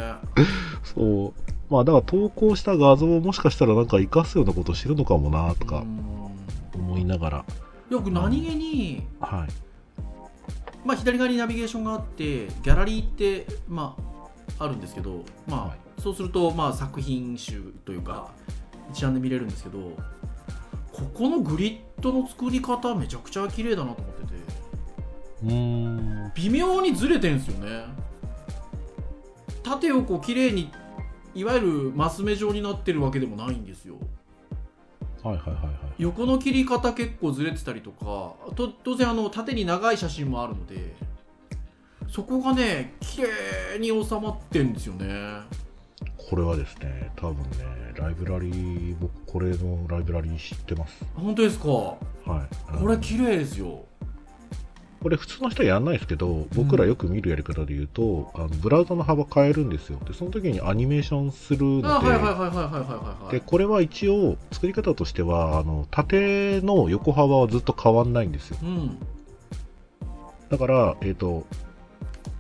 [0.84, 1.34] そう。
[1.70, 7.46] まあ、だから投稿した画像をもしかしたらなんか活かすようなことをしてるのかもなとかうん思いながら。
[7.90, 9.48] よく何気に、はい。
[10.86, 13.96] まあ、左側にナビゲーションがあってギャラリーって、ま
[14.60, 18.30] あ、あるんですけど、まあはいそうすると、まあ、作品集というか
[18.92, 19.80] 一覧で見れるんですけど
[20.92, 24.34] ここのグリッドの作り方めちゃくちゃ綺麗だなと思ってて
[25.44, 26.32] うーん。
[26.36, 27.86] 微妙にずれてんすよね
[29.64, 30.72] 縦をこう綺麗に
[31.36, 33.96] いわゆるマス目状になってるわけでもないんですよ
[35.24, 35.74] はいはいはいはい。
[35.98, 40.96] 横の切り方結構ずれてたりとかと当然あの縦に長い写真もあるので
[42.10, 45.42] そこがね綺麗に収まってんですよね
[46.30, 47.48] これはですね、多分ね、
[47.96, 51.06] ライブラリー、僕、これのライブラリー知ってます。
[51.16, 51.64] 本当ですか？
[51.66, 52.46] こは
[52.84, 52.88] い。
[52.88, 53.86] れ綺麗ですよ
[55.02, 60.00] これ普通の人はやんないですけど、僕らよく見るやり方で言うと、あのブラウザの幅変えるんですよ。
[60.06, 68.58] で、その時にアニメーションするので、あはいはいはいはいはいはいはいで、これは一応、作り方としては、あの、縦の横幅はずっと変わんないんですよ。
[68.64, 68.98] うん
[70.50, 71.46] だから、えっ、と、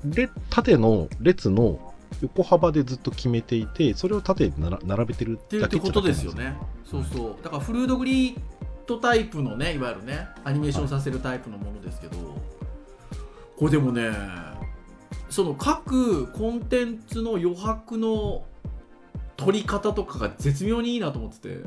[0.06, 1.87] で、縦の列の
[2.22, 4.54] 横幅でずっと決めていて、それを縦に
[4.86, 6.58] 並べてるっていうことですよね。
[6.86, 7.44] そうそう。
[7.44, 8.40] だからフルードグリッ
[8.86, 12.18] ドタイプのねいわゆるねアニメーションさせるタイプのものですけど、
[13.58, 14.12] これでもね
[15.30, 18.46] その各コンテンツの余白の
[19.36, 21.58] 取り方とかが絶妙にいいなと思ってて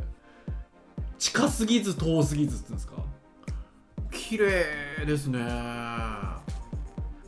[1.18, 2.94] 近すぎず遠すぎずっていうんですか。
[4.10, 4.64] 綺麗
[5.06, 5.38] ですね。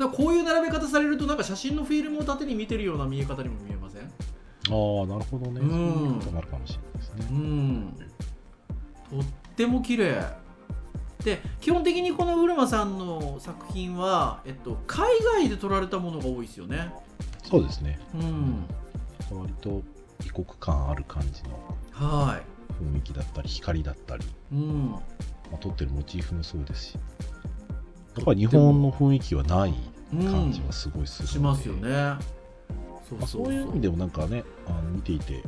[0.02, 4.02] だこういう並べ方されるとなんか写真のフィルムを縦に見てるような見え方にも見えません？
[4.02, 5.60] ああ、なるほどね。
[5.60, 5.68] うん。
[5.68, 7.26] そういうことになるかもしれないですね。
[7.30, 7.94] うん。
[9.10, 9.24] とっ
[9.56, 10.42] ても綺麗。
[11.24, 16.92] で基本的にこの浦間さんの作品は、えっと、海外で撮られたものが多いですよね。
[17.44, 18.00] そうですね。
[18.14, 18.64] うん。
[19.30, 19.82] 割と
[20.26, 21.50] 異国感ある感じの
[21.94, 22.40] は
[22.80, 24.90] 雰囲気だったり、光だったり、いうん。
[24.90, 25.00] ま
[25.54, 26.94] あ、撮ってるモチーフもそうですし、
[28.16, 29.74] やっぱり日本の雰囲気はない
[30.12, 32.25] 感じはすごいするので、しますよね。
[33.09, 33.44] そうまあ、そう。
[33.44, 35.42] そういう意味でもなんかね、あの見ていて、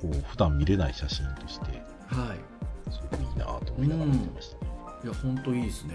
[0.00, 1.66] こう普段見れない写真として、
[2.08, 2.90] はい。
[2.90, 4.70] すごくいいなと思いながら見てましたね。
[5.04, 5.94] いや本当いいですね。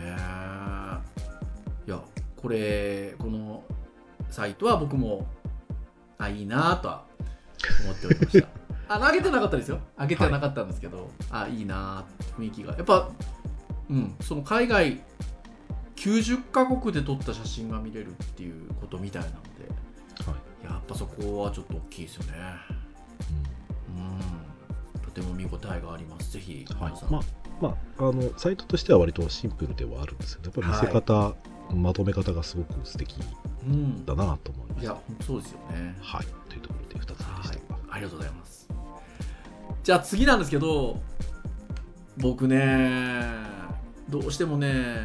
[1.87, 1.99] いや
[2.35, 3.63] これこの
[4.29, 5.25] サイトは僕も
[6.17, 7.05] あいいなとは
[7.83, 8.47] 思っておりました。
[8.95, 9.79] あ投げてなかったですよ。
[9.99, 12.05] 上げてはなかったんですけど、あいいな
[12.37, 12.73] 雰囲気が。
[12.75, 13.09] やっぱ
[13.89, 14.99] うんその海外
[15.99, 19.39] 90カ国で撮った写真が見れるっていうことみたいなので
[20.25, 20.65] はい。
[20.65, 22.31] やっぱそこはちょっと大きいですよね。
[24.95, 25.01] うん。
[25.01, 26.31] とても見応えがあります。
[26.31, 27.21] ぜひうんはいまあ
[27.61, 31.35] まあ、あのサイトとしては割とシンプルではあるんですけど、やっぱり見せ方、
[31.75, 33.17] まとめ方がすごく素敵
[33.67, 34.93] うんだなと思いまいやした。
[34.93, 35.97] 本当そうですよね。
[36.01, 37.75] はい、というところで2つ目でした。
[37.89, 38.69] ありがとうございます。
[39.83, 41.01] じゃあ次なんですけど
[42.17, 43.21] 僕ね
[44.09, 45.01] どうしてもね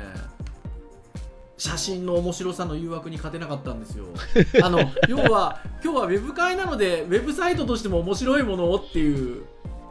[1.57, 4.07] 写真の面白さの誘惑に勝てなかったんですよ。
[4.62, 9.45] あの要は今日はウェブ会なのでウェブサイトとしても面白いものをっていう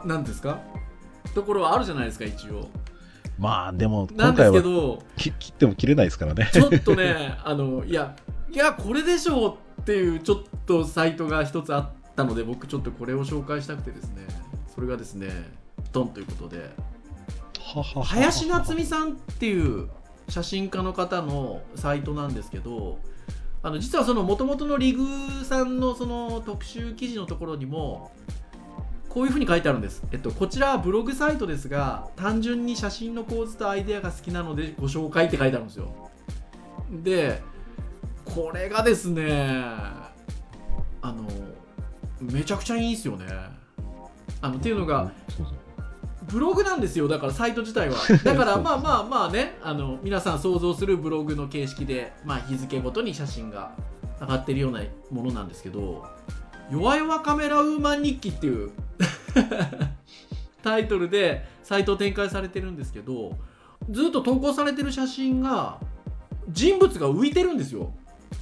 [0.04, 0.58] なんですか？
[1.34, 2.68] ところはあるじゃないですか一応。
[3.38, 6.50] まあ、でもなんですけ今回はどき切っても切れないですからね。
[6.52, 8.14] ちょっとね あのいや
[8.50, 14.26] いやこれでしょうっていうちょっとサイトが一つあったので僕ちょっとこれを紹介したくてですね。
[14.72, 15.28] それがですね
[15.92, 16.70] ドンということで。
[18.04, 19.88] 林夏美さんっていう
[20.28, 22.98] 写真家の方のサイトなんですけど
[23.62, 25.04] あの実はその元々のリグ
[25.44, 28.12] さんのその特集記事のところにも
[29.08, 36.10] こういうふうに書いてあるんです、えっと、こちらはブログサイトですが単純に写真の構図とアイデアが好きなのでご紹介って書いてあるんですよ。
[36.90, 37.40] で
[38.24, 39.30] これがですね
[41.00, 41.28] あの
[42.20, 43.26] めちゃくちゃいいんですよね。
[44.40, 45.12] あのっていうのが
[46.28, 53.72] ブログなんですよだからサイト自体は だからまあまあまあねあの皆さん想像するブログの形式で、まあ、日付ごとに写真が
[54.20, 56.06] 上がってるようなものなんですけど
[56.70, 58.70] 「弱々カメラウーマン日記」っていう
[60.62, 63.36] タイトルでサイトを展開されてるんですけど
[63.90, 65.78] ずっと投稿されてる写真が
[66.50, 67.92] 人物が浮いてるんですよ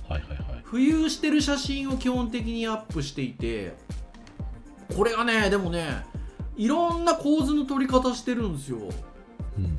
[0.09, 0.65] はいはいはい。
[0.65, 3.75] 浮遊してる写真を基本的にアップしていて
[4.97, 6.05] これがねでもね
[6.57, 8.79] いろんな構図の取り方してるんですよ。
[9.59, 9.79] うん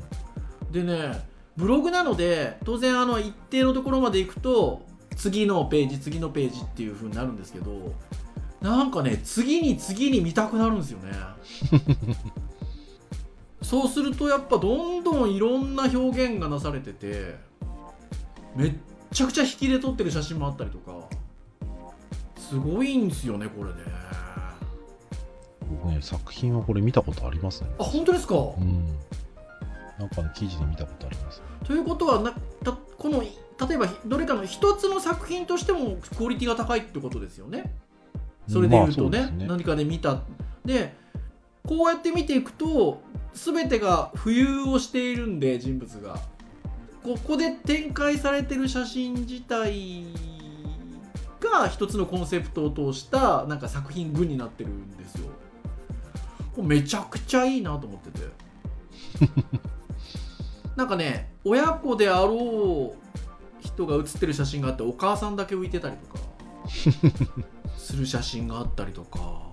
[0.74, 1.24] でね
[1.56, 4.82] ブログなので当然あの一定のところまで行くと
[5.14, 7.94] 次のページ次のページっていう風になるんですけど
[8.60, 11.12] なんかね次に次に見たくなるんですよね。
[13.62, 17.36] そうするとやっぱどんどんいろんな表現がなされてて
[18.54, 18.72] めっ
[19.10, 20.92] ちゃくちゃ引きで撮ってる写真もあったりとか
[22.36, 23.76] すごいんですよねこれね
[25.82, 27.70] 僕ね、作品はこれ見たことありますね。
[27.78, 28.34] あ本当ですか？
[28.36, 28.86] うん。
[29.98, 31.42] なんかの記事で見たことあります。
[31.64, 32.32] ということはな
[32.64, 37.72] たこの例えばどれかの一つの作品としてもクオリティが高いってことですよね？
[38.48, 40.20] それで言うとね,、まあね何かで見た
[40.64, 40.94] で
[41.66, 43.00] こうやって見ていくと
[43.32, 46.18] 全てが浮遊をしているんで人物が
[47.02, 50.04] ここで展開されてる写真自体
[51.40, 55.28] が一つのコンセプトを通したなんか作品群になってるんですよ
[56.54, 58.26] これめちゃくちゃいいなと思ってて。
[60.76, 62.96] なんかね親子であろう
[63.60, 66.18] 人が写ってる写真があってお母さんだけ浮いてたりとか
[67.78, 69.44] する写真があったりとか。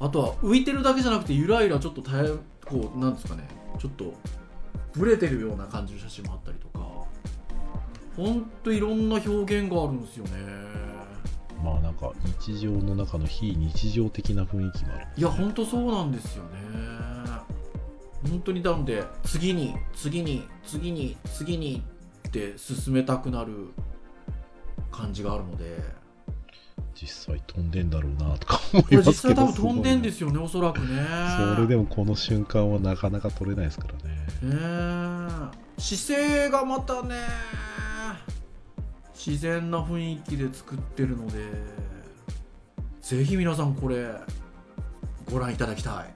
[0.00, 3.48] あとは浮いてるだけじゃなくてゆらゆらちょっとこうなんですかね
[3.78, 4.12] ちょっと
[4.92, 6.84] ブレてるような感じの写真もあったりとか。
[8.16, 10.30] ほんといろんな表現があるんですよね
[11.64, 15.06] まあなんか日常の中の非日常的な雰囲気もある。
[15.16, 16.50] いやほんとそうなんですよね。
[18.28, 21.82] 本当になので次に次に次に次に
[22.28, 23.70] って進めたくなる
[24.90, 26.04] 感じがあるので。
[26.96, 29.02] 実際飛んでんだろうなとか思いますけど。
[29.02, 30.86] 実際多分飛んでんですよよねおそらくね。
[31.56, 34.16] それでもこの瞬間はなかなか撮れないですからね。
[34.42, 34.54] ね
[35.76, 35.80] え。
[35.80, 37.16] 姿勢がまたね
[39.14, 41.34] 自然な雰囲気で作ってるので
[43.00, 44.06] ぜひ皆さんこれ
[45.30, 45.94] ご覧いただきたい。
[45.94, 46.14] はい。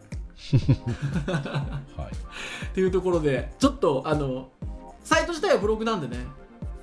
[2.66, 4.50] っていうところでちょっとあの
[5.04, 6.24] サイト自体はブログなんでね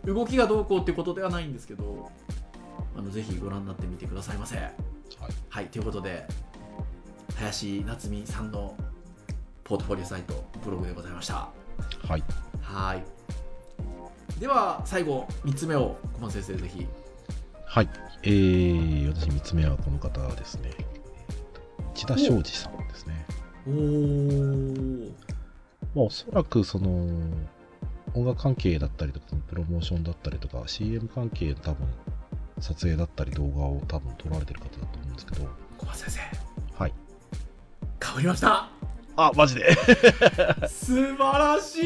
[0.06, 2.12] 動きがどうこうっていうことではないんですけど
[2.98, 4.58] あのぜひご覧になってみてくださいませ。
[4.58, 4.74] はい。
[5.50, 6.26] はいということで
[7.36, 8.76] 林夏美さんの
[9.64, 11.50] ポートフォリオサイトブログでございました。
[12.08, 12.24] はい。
[12.62, 13.15] はい
[14.40, 16.88] では最後3つ目を小松先生ぜひ。
[17.66, 17.90] はい。
[18.24, 20.72] えー、私3つ目はこの方ですね。
[21.94, 23.26] 千田昌司さんですね。
[23.68, 25.16] おお
[25.96, 26.90] まあ、おそらくその
[28.14, 31.88] 音楽関係だったりとかプロモーションだったりとか CM 関係の多分
[32.60, 35.48] 撮影だったり動画を多分撮られてる方だと思うんですけど。
[35.78, 36.84] 小松先生。
[36.84, 36.94] はい。
[38.00, 38.70] かぶりました
[39.18, 39.74] あマジで。
[40.68, 41.86] 素晴らしい。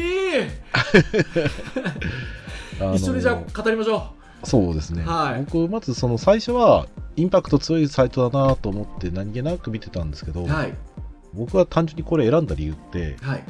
[2.94, 5.44] 一緒にじゃあ語りましょそうですね、はい。
[5.44, 10.74] 僕まずその最初はインパクト強いサイトだなと思って何気なく見てたんですけど、うはい。
[11.34, 13.44] 僕は単純にこれ選んだ理由って、はい。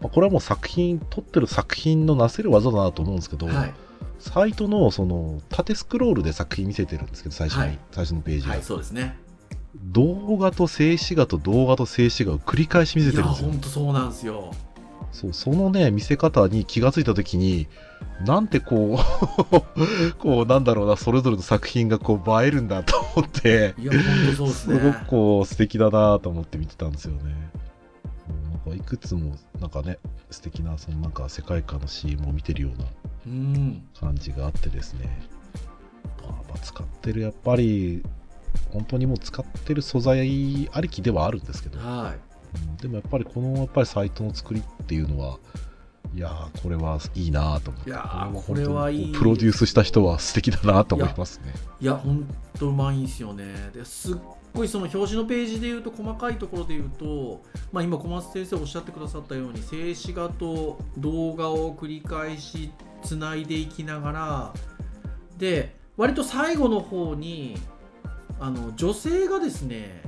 [0.00, 3.74] まあこれはもう作品撮ってる作品のなせる技だなと思うんですけど、はい。
[4.18, 7.78] サイトのその縦スクロールで作品見せてるんですけど最初に、はい。
[7.90, 9.16] 最初のページが、はいそうですね
[9.94, 13.48] 動画と静止画と動画と静止画を繰り返し見せてるんですよ。
[13.50, 14.52] 本当そうなんですよ。
[15.12, 17.68] そうそのね見せ方に気がついた時に
[18.26, 19.60] なんてこう
[20.18, 27.50] こうなんだろうなそれぞれの作品がこう映えるんだと思っていや本当そうですすねごくこう素敵だなと思って見てたんですよね。
[28.66, 29.98] なんかいくつもなんかね
[30.30, 32.84] 素敵なそのなんか世界観の CM を見てるような
[33.26, 33.82] うん。
[34.00, 35.22] 感じがあってですね、
[36.22, 38.02] まあ、まあ使ってるやっぱり
[38.72, 42.18] 本当にもう使ってる素材ありきではあるんですけど、はい。
[42.68, 45.38] うんでもやっぱりこのやっぱりサイトの作りっていうのは
[46.14, 47.90] いやーこれはいいなと思って。
[47.90, 49.12] いやこれはいい。
[49.12, 51.52] プロデュースした人は素敵だなと思いますね。
[51.80, 52.26] いや本
[52.58, 53.70] 当うまいんですよね。
[53.74, 54.16] ですっ
[54.54, 62.70] ごいその表紙のページでいうと細かいところでいうと、まあ、今小松先生おっしゃってくださったように静止画と動画を繰り返し
[63.02, 64.54] つないでいきながら
[65.36, 67.56] で割と最後の方に
[68.40, 70.02] あの女性がですね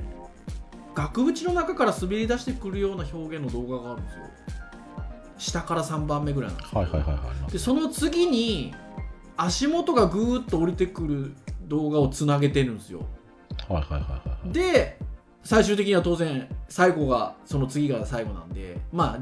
[0.93, 4.21] 額縁の中から滑り出してくるような表現の動画があるんですよ。
[5.37, 6.73] 下から3番目ぐらいなんです。
[6.73, 7.51] よはいはいはいはい。
[7.51, 8.73] でその次に
[9.37, 11.33] 足元がぐーっと降りてくる
[11.67, 13.05] 動画をつなげてるんですよ。
[13.69, 14.51] はいはいはいはいはい。
[14.51, 14.97] で
[15.43, 19.19] 最終的には当然最後がその次が最後なんでまあ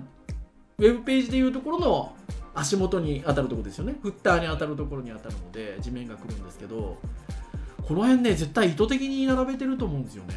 [0.77, 2.15] ウェブページでいうところの
[2.53, 3.95] 足元に当たるところですよね。
[4.01, 6.97] フッターに当たるところに当たるので地面が来るんですけど
[7.87, 10.33] この辺ね絶対意図的に並べてると思うんですよね。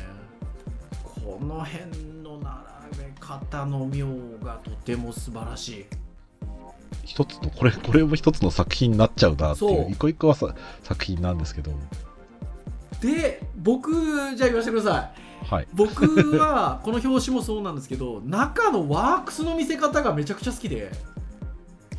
[1.25, 1.87] この辺
[2.23, 2.51] の並
[2.99, 4.07] べ方の妙
[4.45, 5.87] がとても素晴らしい。
[7.05, 9.87] 一つのこれこれも一つの作品になっちゃうなっていそう。
[9.87, 11.73] う一個一個はさ作品なんですけど。
[13.01, 13.93] で僕
[14.37, 15.47] じゃあ言わせてください。
[15.47, 15.69] はい。
[15.73, 16.05] 僕
[16.37, 20.91] はこの表紙もそうなんですけど中のワークスの見せ方がめちゃくちゃ好きで、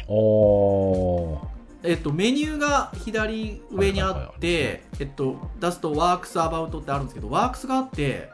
[0.07, 1.48] おー
[1.83, 8.29] えっと、メニューが左上にあって、えっと、出すとワークスアバウトってあるんですけどワークスがあって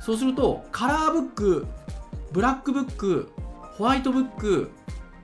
[0.00, 1.66] そうするとカラーブック
[2.32, 3.30] ブラックブック
[3.76, 4.70] ホワイトブック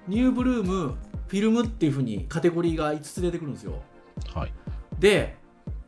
[0.07, 3.81] ニューブルームフィルムっていうふうにカテゴリーが5つ出てくるんですよ。
[4.35, 4.53] はい。
[4.99, 5.37] で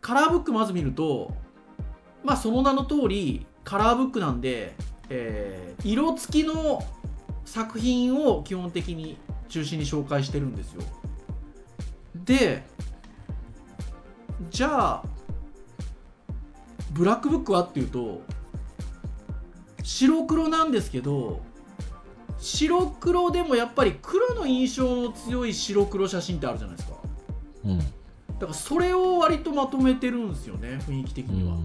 [0.01, 1.33] カラーブックまず見ると
[2.23, 4.75] まあその名の通りカラーブックなんで、
[5.09, 6.83] えー色付きの
[7.45, 10.83] 作品を基本的に中心に紹介してるんですよ
[12.15, 12.65] で
[14.51, 15.05] じゃあ
[16.93, 18.23] ブラックブックはっていうと
[19.83, 21.41] 白黒なんですけど
[22.39, 26.97] 白黒でもやっぱり黒の印象の強い白黒写真ってあるじゃないですか。
[27.65, 27.79] うん。
[27.79, 31.57] だからそれを割とまとめてるんですよね雰囲気的には、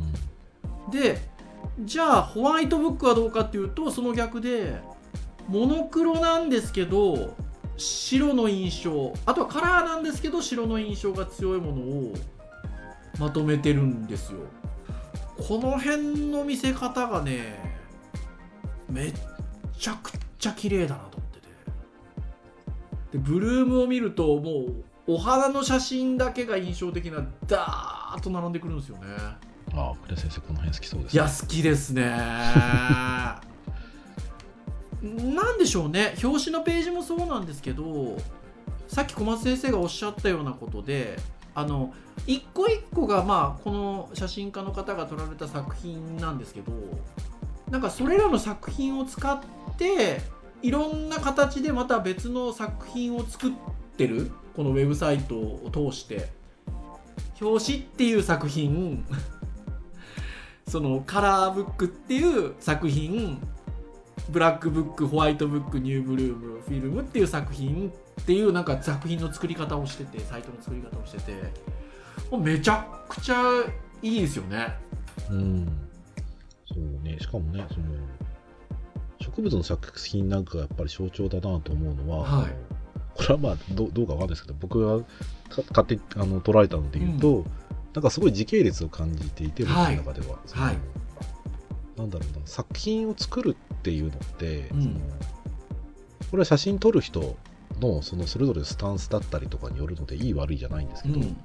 [0.91, 1.19] で
[1.81, 4.79] じゃあホワイトブックはどうかっていうとその逆で
[5.47, 7.35] モノクロなんですけど
[7.77, 9.13] 白の印象。
[9.25, 12.13] あとはカラーなんですけど白の印象が強いものを
[13.19, 14.39] まとめてるんですよ。
[15.37, 17.77] この辺の見せ方がね
[18.89, 19.13] めっ
[19.77, 21.47] ちゃくちゃ綺麗だなと思ってて。
[23.11, 24.65] でブルームを見るとも
[25.07, 29.03] うお花の写真だけが印象的なダーッと並んでくるんですよね。
[29.73, 32.17] ああ、クレ先生、この辺好きそうですいや好きですね
[35.01, 36.15] なんでしょうね。
[36.23, 38.17] 表紙のページもそうなんですけど
[38.87, 41.17] さっき小松先生がおっしゃったようなことで
[41.53, 41.93] あの
[42.25, 46.71] 一個一個がまあこの写真家の方が撮られた作品なんですけど
[47.69, 49.39] なんかそれらの作品を使っ
[49.77, 50.21] て
[50.61, 53.53] いろんな形でまた別の作品を作っ
[53.97, 56.29] てるこのウェブサイトを通して
[57.39, 59.05] 表紙っていう作品
[60.67, 63.39] そのカラーブックっていう作品
[64.29, 67.89] ブラックブックホワイトブックニューブルームフィルムっていう作品
[68.21, 71.33] っていうなんか作品の作り方をしててサイトの作り方をしてて
[72.31, 73.37] もうめちゃくちゃ
[74.01, 74.75] いいですよね。
[75.29, 75.65] うん。
[76.65, 77.85] そうね、しかもね、その、
[79.19, 82.51] 植物の作品なんかがやっぱり象徴だなと思うのは、はい
[83.17, 87.45] これはまあどどうかわかんないですけど、僕がか勝手にあの捉えたので言うと、
[87.95, 90.37] なんかすごい時系列を感じていて、僕のはい中では。
[90.51, 90.77] はい
[91.97, 95.01] なんだろうな、作品を作るっていうのって、うん。
[96.29, 97.37] これは写真撮る人
[97.79, 101.37] のそのそれぞれのスタンスだったりとかによるのでいい悪いじゃないんですけど、うん。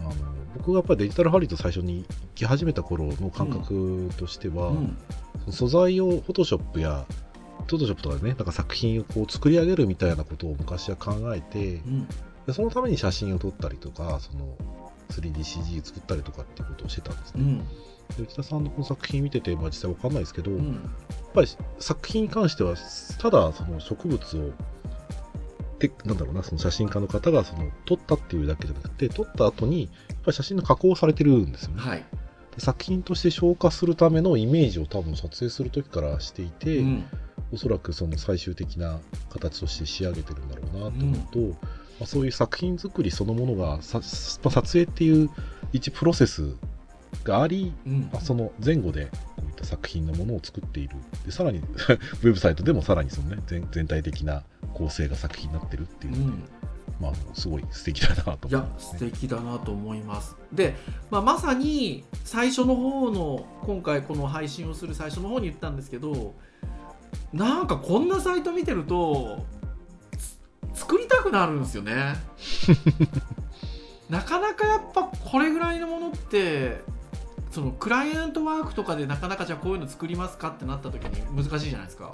[0.00, 0.10] あの
[0.56, 4.96] 僕がやっぱりデジタルハリウッド最初に行き始めた頃の感覚としては、うん。
[5.50, 7.06] 素材をフォトショップや
[7.66, 12.08] フォトショップとかでねなんか作品をこう作り上げるみたいなことを昔は考えてうん。
[12.46, 14.56] でそのために写真を撮ったりとかその
[15.10, 17.60] 3DCG 作ったりとかっていうことをしてたんですね、
[18.18, 20.90] 内田さんのこの作品見てて、まあ、実際わかんないですけど、やっうん
[21.34, 21.48] ぱり
[21.78, 22.74] 作品に関しては
[23.18, 24.52] ただその植物を
[25.78, 32.04] でなんだろうなその写真家の方がその撮ったっていうだけじゃなくて撮った後にやっぱり写真の加工をされてるんですよね、はい。
[32.54, 37.04] で作品として消化するためのイメージを多分撮影する時からしていて、うん。
[37.52, 38.98] おそらくその最終的な
[39.30, 44.00] 形として仕上げてるんだろうなと思うと、まあ、そういう作品作りそのものがさ、
[44.42, 45.30] まあ撮影っていう
[45.72, 46.56] 一プロセス
[47.24, 48.08] があり、うん。
[48.12, 49.06] まあ、その前後で
[49.36, 50.96] こういった作品のものを作っている。
[51.24, 54.44] でさらに ウェブサイトでもさらにその、ね、全全体的な
[54.74, 56.14] 構成が作品になってるっていう。
[56.14, 56.44] うので、ん。
[57.00, 58.98] まあ、すごい素敵だなといや思いますね。
[58.98, 60.36] 素敵だなと思います。
[60.52, 60.74] で、
[61.10, 66.34] まあ、まさに最初の方の今回この配信をする最初の方に言ったんですけど
[67.32, 69.44] なんかこんなサイト見てると
[70.72, 72.14] つ作りたくなるんですよね。
[74.08, 76.80] なかなかやっぱこれぐらいのものって
[77.56, 82.12] そのクライアントワークとかでなかなかじゃあこういうの作りますかってなった時に難しいじゃないですか。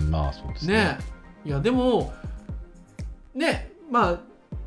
[0.00, 0.74] うんまあそうですね。
[0.74, 0.98] ね
[1.44, 2.12] いやでも
[3.36, 4.10] ねまあ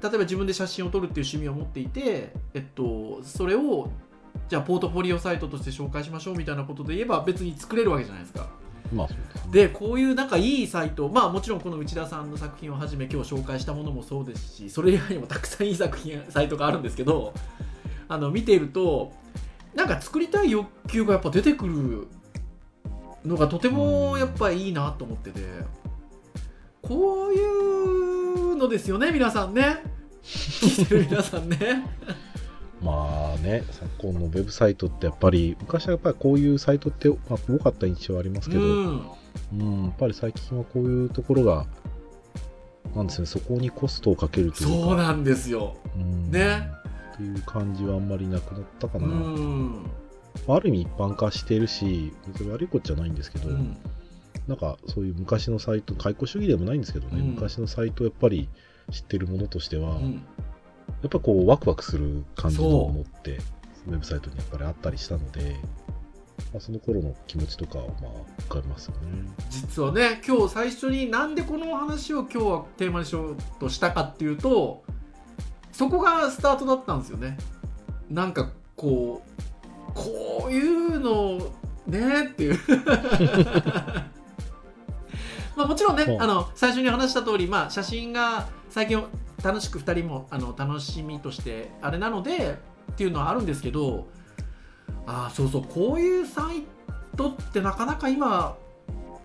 [0.02, 3.90] 例えば自分で写真を撮るっていう趣味を持っていて、えっと、それを
[4.48, 8.48] じゃあポートフォリオサイトとして紹介しましょうみたいなことで言えば別に作れるわけじゃないですか。
[8.94, 9.52] まあそうですね。
[9.52, 17.34] でこういうなんかいいサイトまあもちろんこの内田さんの作品をはじめ今日紹介したものもそうですしそれ以外にもたくさんいい作品サイトがあるんですけど
[18.08, 19.12] あの見ていると
[19.76, 22.08] なんか作りたい欲求がやっぱ出てくる
[23.26, 25.42] のがとてもやっぱいいなと思ってて。
[26.82, 29.82] こういうのですよね皆さんね。
[30.24, 31.84] 聞いてる皆さんね。
[32.82, 39.10] まあね、昨今のウェブサイトってやっぱり、昔はやっぱりこういうサイトって、まあ、多かった印象はありますけど、うん、
[39.60, 41.66] うんやっぱり最近はこういうところが、
[42.96, 45.76] なんですね、そこにコストをかけるというか、そうなんですよ。
[45.96, 46.30] うん。
[46.30, 46.70] ね
[47.16, 49.08] っていう感じはあんまりなくなったかうな。
[50.48, 53.78] あある意味一般化しているし、別に悪いことじゃないんですけど、うん、
[54.48, 57.28] なんかそういう昔のサイト、解雇主義でもないんですけどね、うん。
[57.36, 58.50] 昔のサイトをやっぱり
[58.92, 60.14] 知ってるものとしては、うん。
[61.02, 63.40] やっぱこうワクワクする感じのものって
[63.88, 65.56] ウェブサイトにやっぱりあったりしたので、
[66.52, 69.02] まあ、その頃の気持ちとかをまあ浮かびますよね。
[69.50, 74.84] 実はね今日最初になんでこのお話を今日はテーマにしようとしたかっていうと
[75.76, 77.38] そこがスタートだったんですよね。
[78.10, 81.52] なんかこうこういうの
[81.86, 82.60] ねっていう。
[85.58, 86.22] まあもちろんねうん。
[86.22, 89.04] あの最初に話した通りまあ写真が最近
[89.44, 92.58] 楽しく2人もあの楽しみとしてあれなので
[92.94, 94.08] っていうのはあるんですけど
[95.06, 96.64] ああそうそうこういうサイ
[97.18, 98.56] トってなかなか今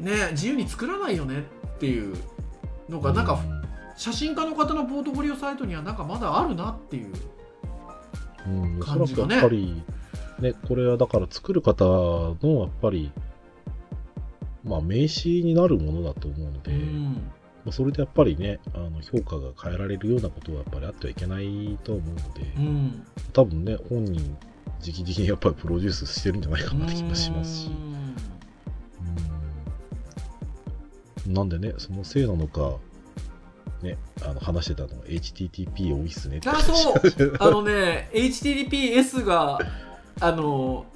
[0.00, 1.44] ね自由に作らないよね
[1.76, 2.16] っていう
[2.88, 3.38] のがなんか
[4.00, 7.12] 写真家の方のポートフォリオサイトにはなんかまだあるなっていう
[8.80, 9.34] 感じがね。
[9.34, 9.82] らくやっぱり、
[10.38, 13.12] ね、これはだから作る方のやっぱり、
[14.64, 17.30] まあ名刺になるものだと思うので、うん。
[17.70, 23.06] それでやっぱりねあの評価が変えられるようなことはやっぱりあってはいけないと思うので、うん。
[23.34, 24.34] 多分ね本人
[24.82, 27.66] 直々にやっぱりプロデュースしてるんじゃないかなって気がしますし。
[27.66, 27.70] う
[31.28, 31.28] ん。
[31.28, 31.34] うん。
[31.34, 32.78] なんでねそのせいなのか
[33.82, 36.48] ねあの話してたのは HTTP 多いっすねって。
[36.48, 37.36] あそう。
[37.38, 39.58] あのね HTTPS が
[40.20, 40.86] あの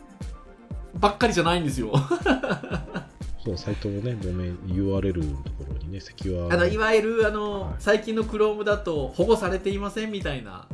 [0.94, 1.92] ばっかりじゃないんですよ。
[3.44, 7.74] そうサイトのねドメイン URL のところにねセキュアあのいわゆるあの、はい。
[7.78, 10.66] 最近の Chrome だと保護されていませんみたいな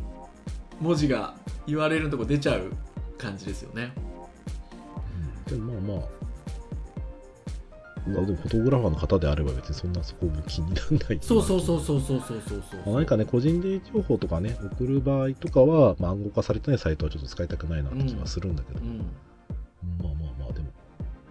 [0.81, 1.35] 文字が
[1.67, 2.73] URL のとこ出ちゃう
[3.19, 3.93] 感じですよね
[8.13, 12.81] フォトグラファーの方であれば別にそんなそこも気にならないそうそうそうそうそうそうそうそう。
[12.87, 18.99] まあ何かね個人で情報とかね送る場合とかは、まあ、暗号化されてないサイトはちょっと使いたくないなって気はするんだけど、うん。
[20.03, 20.67] まあまあまあでも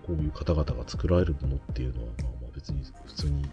[0.05, 3.49] こういう方々が作られるものっていうのはまあまあ別に普通に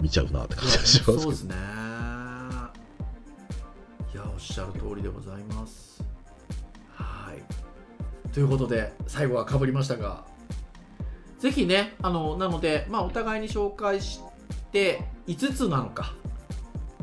[0.00, 1.18] 見ちゃうなって感じがしますけど。
[1.18, 1.54] そうですね。
[4.12, 6.02] いやおっしゃる通りでございます。
[6.94, 8.30] はい。
[8.32, 10.24] ということで最後はかぶりましたが
[11.40, 14.20] ぜひねあのなので、まあ、お互いに紹介し
[14.70, 16.14] て5つなのか。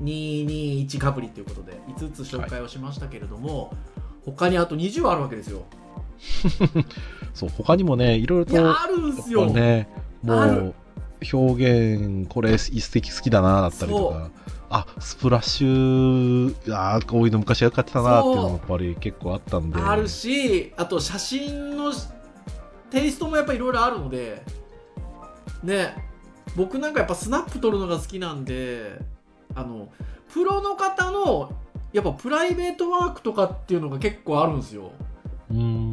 [0.03, 3.73] 221かぶりということで5つ紹介をしましたけれども、
[4.23, 5.65] 他にあと20あるわけですよ。
[7.33, 9.87] そう他にもねいろいろとあるんですよ、ぱね
[10.23, 10.75] もう
[11.33, 14.31] 表現これ一石好きだなだったりとか
[14.69, 19.79] あスプラッシュあーこういうの昔はよかったなっていうのもやっぱり結構あったんで。
[19.79, 21.91] あるしあと写真の
[22.89, 24.43] テイストもやっぱいろいろあるので
[25.63, 25.95] ね
[26.55, 28.99] 僕なんかやっぱスナップ撮るのが好きなんで
[29.55, 29.89] あの
[30.33, 31.51] プロの方の
[31.93, 34.91] やっぱプライベートワークとかっていうのが結構あるんですよ。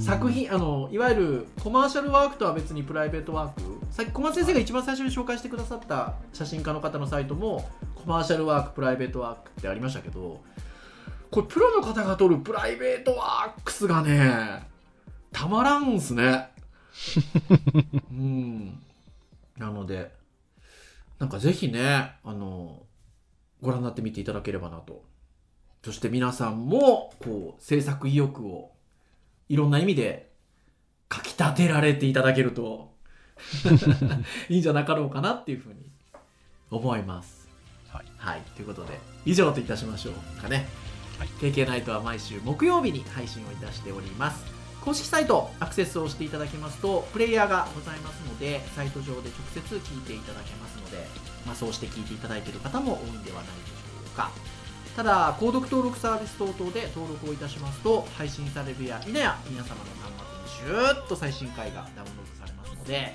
[0.01, 3.62] 作品あのいわゆるコマーシャルワークとは別にプライベートワーク。
[3.92, 10.40] さっき小松先生が一番最初に紹介してくださった写真家の方のサイトもコマーシャルワークプライベートワークってありましたけど
[11.30, 14.66] これプロの方が撮るプライベートワークスがね
[15.32, 16.49] たまらんすね
[18.11, 18.82] うん
[19.57, 20.12] なので
[21.18, 22.82] なんかぜひねあの
[23.61, 25.03] ご覧になってみていただければなと
[25.84, 28.72] そして皆さんもこう制作意欲を
[29.49, 30.30] いろんな意味で
[31.09, 32.95] かきたてられていただけると
[34.49, 35.90] いいんじゃなかろうかなっていうふうに
[36.70, 37.49] 思います。
[38.16, 40.66] はい、ということで以上といたしましょうかね。
[41.18, 44.53] はい KK ナイトは毎週木曜日に配信をいたしております。
[44.85, 51.07] 公式サイトアクセスをしていただきますとプレイヤーがございますのでサイト上で直接聞いていただけますので、
[51.47, 54.30] まあ、そうして聞いていただいている方も多いんではないでしょうか。
[54.97, 60.12] ただ購読登録サービス等々で登録をいたしますと配信されるや否や皆様の端
[60.55, 63.12] 末にシューッと最新回がダウンロードされますので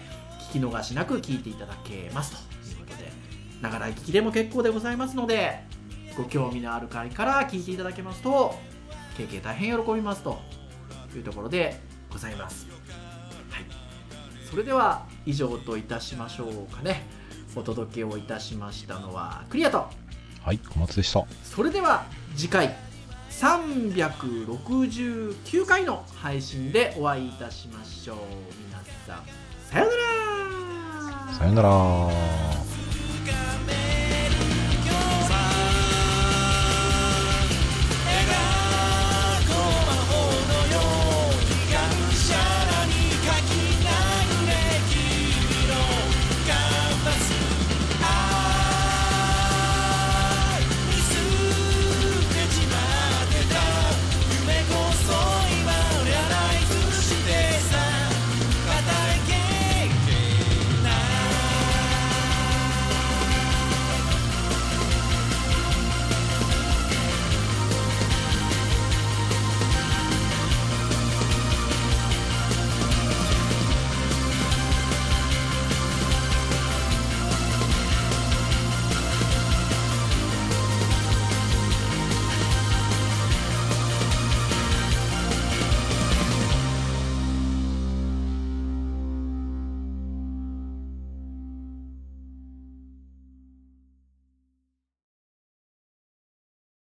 [0.52, 3.12] 聞き逃しなく聞いていただけますということで
[3.62, 5.64] ながら聞きでも結構でございますので
[6.18, 8.56] ご興味のある回から聞いていただけますと
[9.16, 10.59] 経験大変喜びますと。
[11.18, 11.80] いうところで
[12.12, 12.68] ございます。
[13.50, 13.66] はい。
[14.50, 17.06] それでは以上といたしましょうかね。
[17.56, 19.88] お届けをいたしましたのはクリアと。
[20.44, 21.26] はい小松でした。
[21.44, 22.06] それでは
[22.36, 22.74] 次回
[23.32, 28.18] 369回の配信でお会いいたしましょう。
[28.66, 29.26] 皆さん
[29.70, 30.00] さようなら。
[31.34, 31.70] さよなら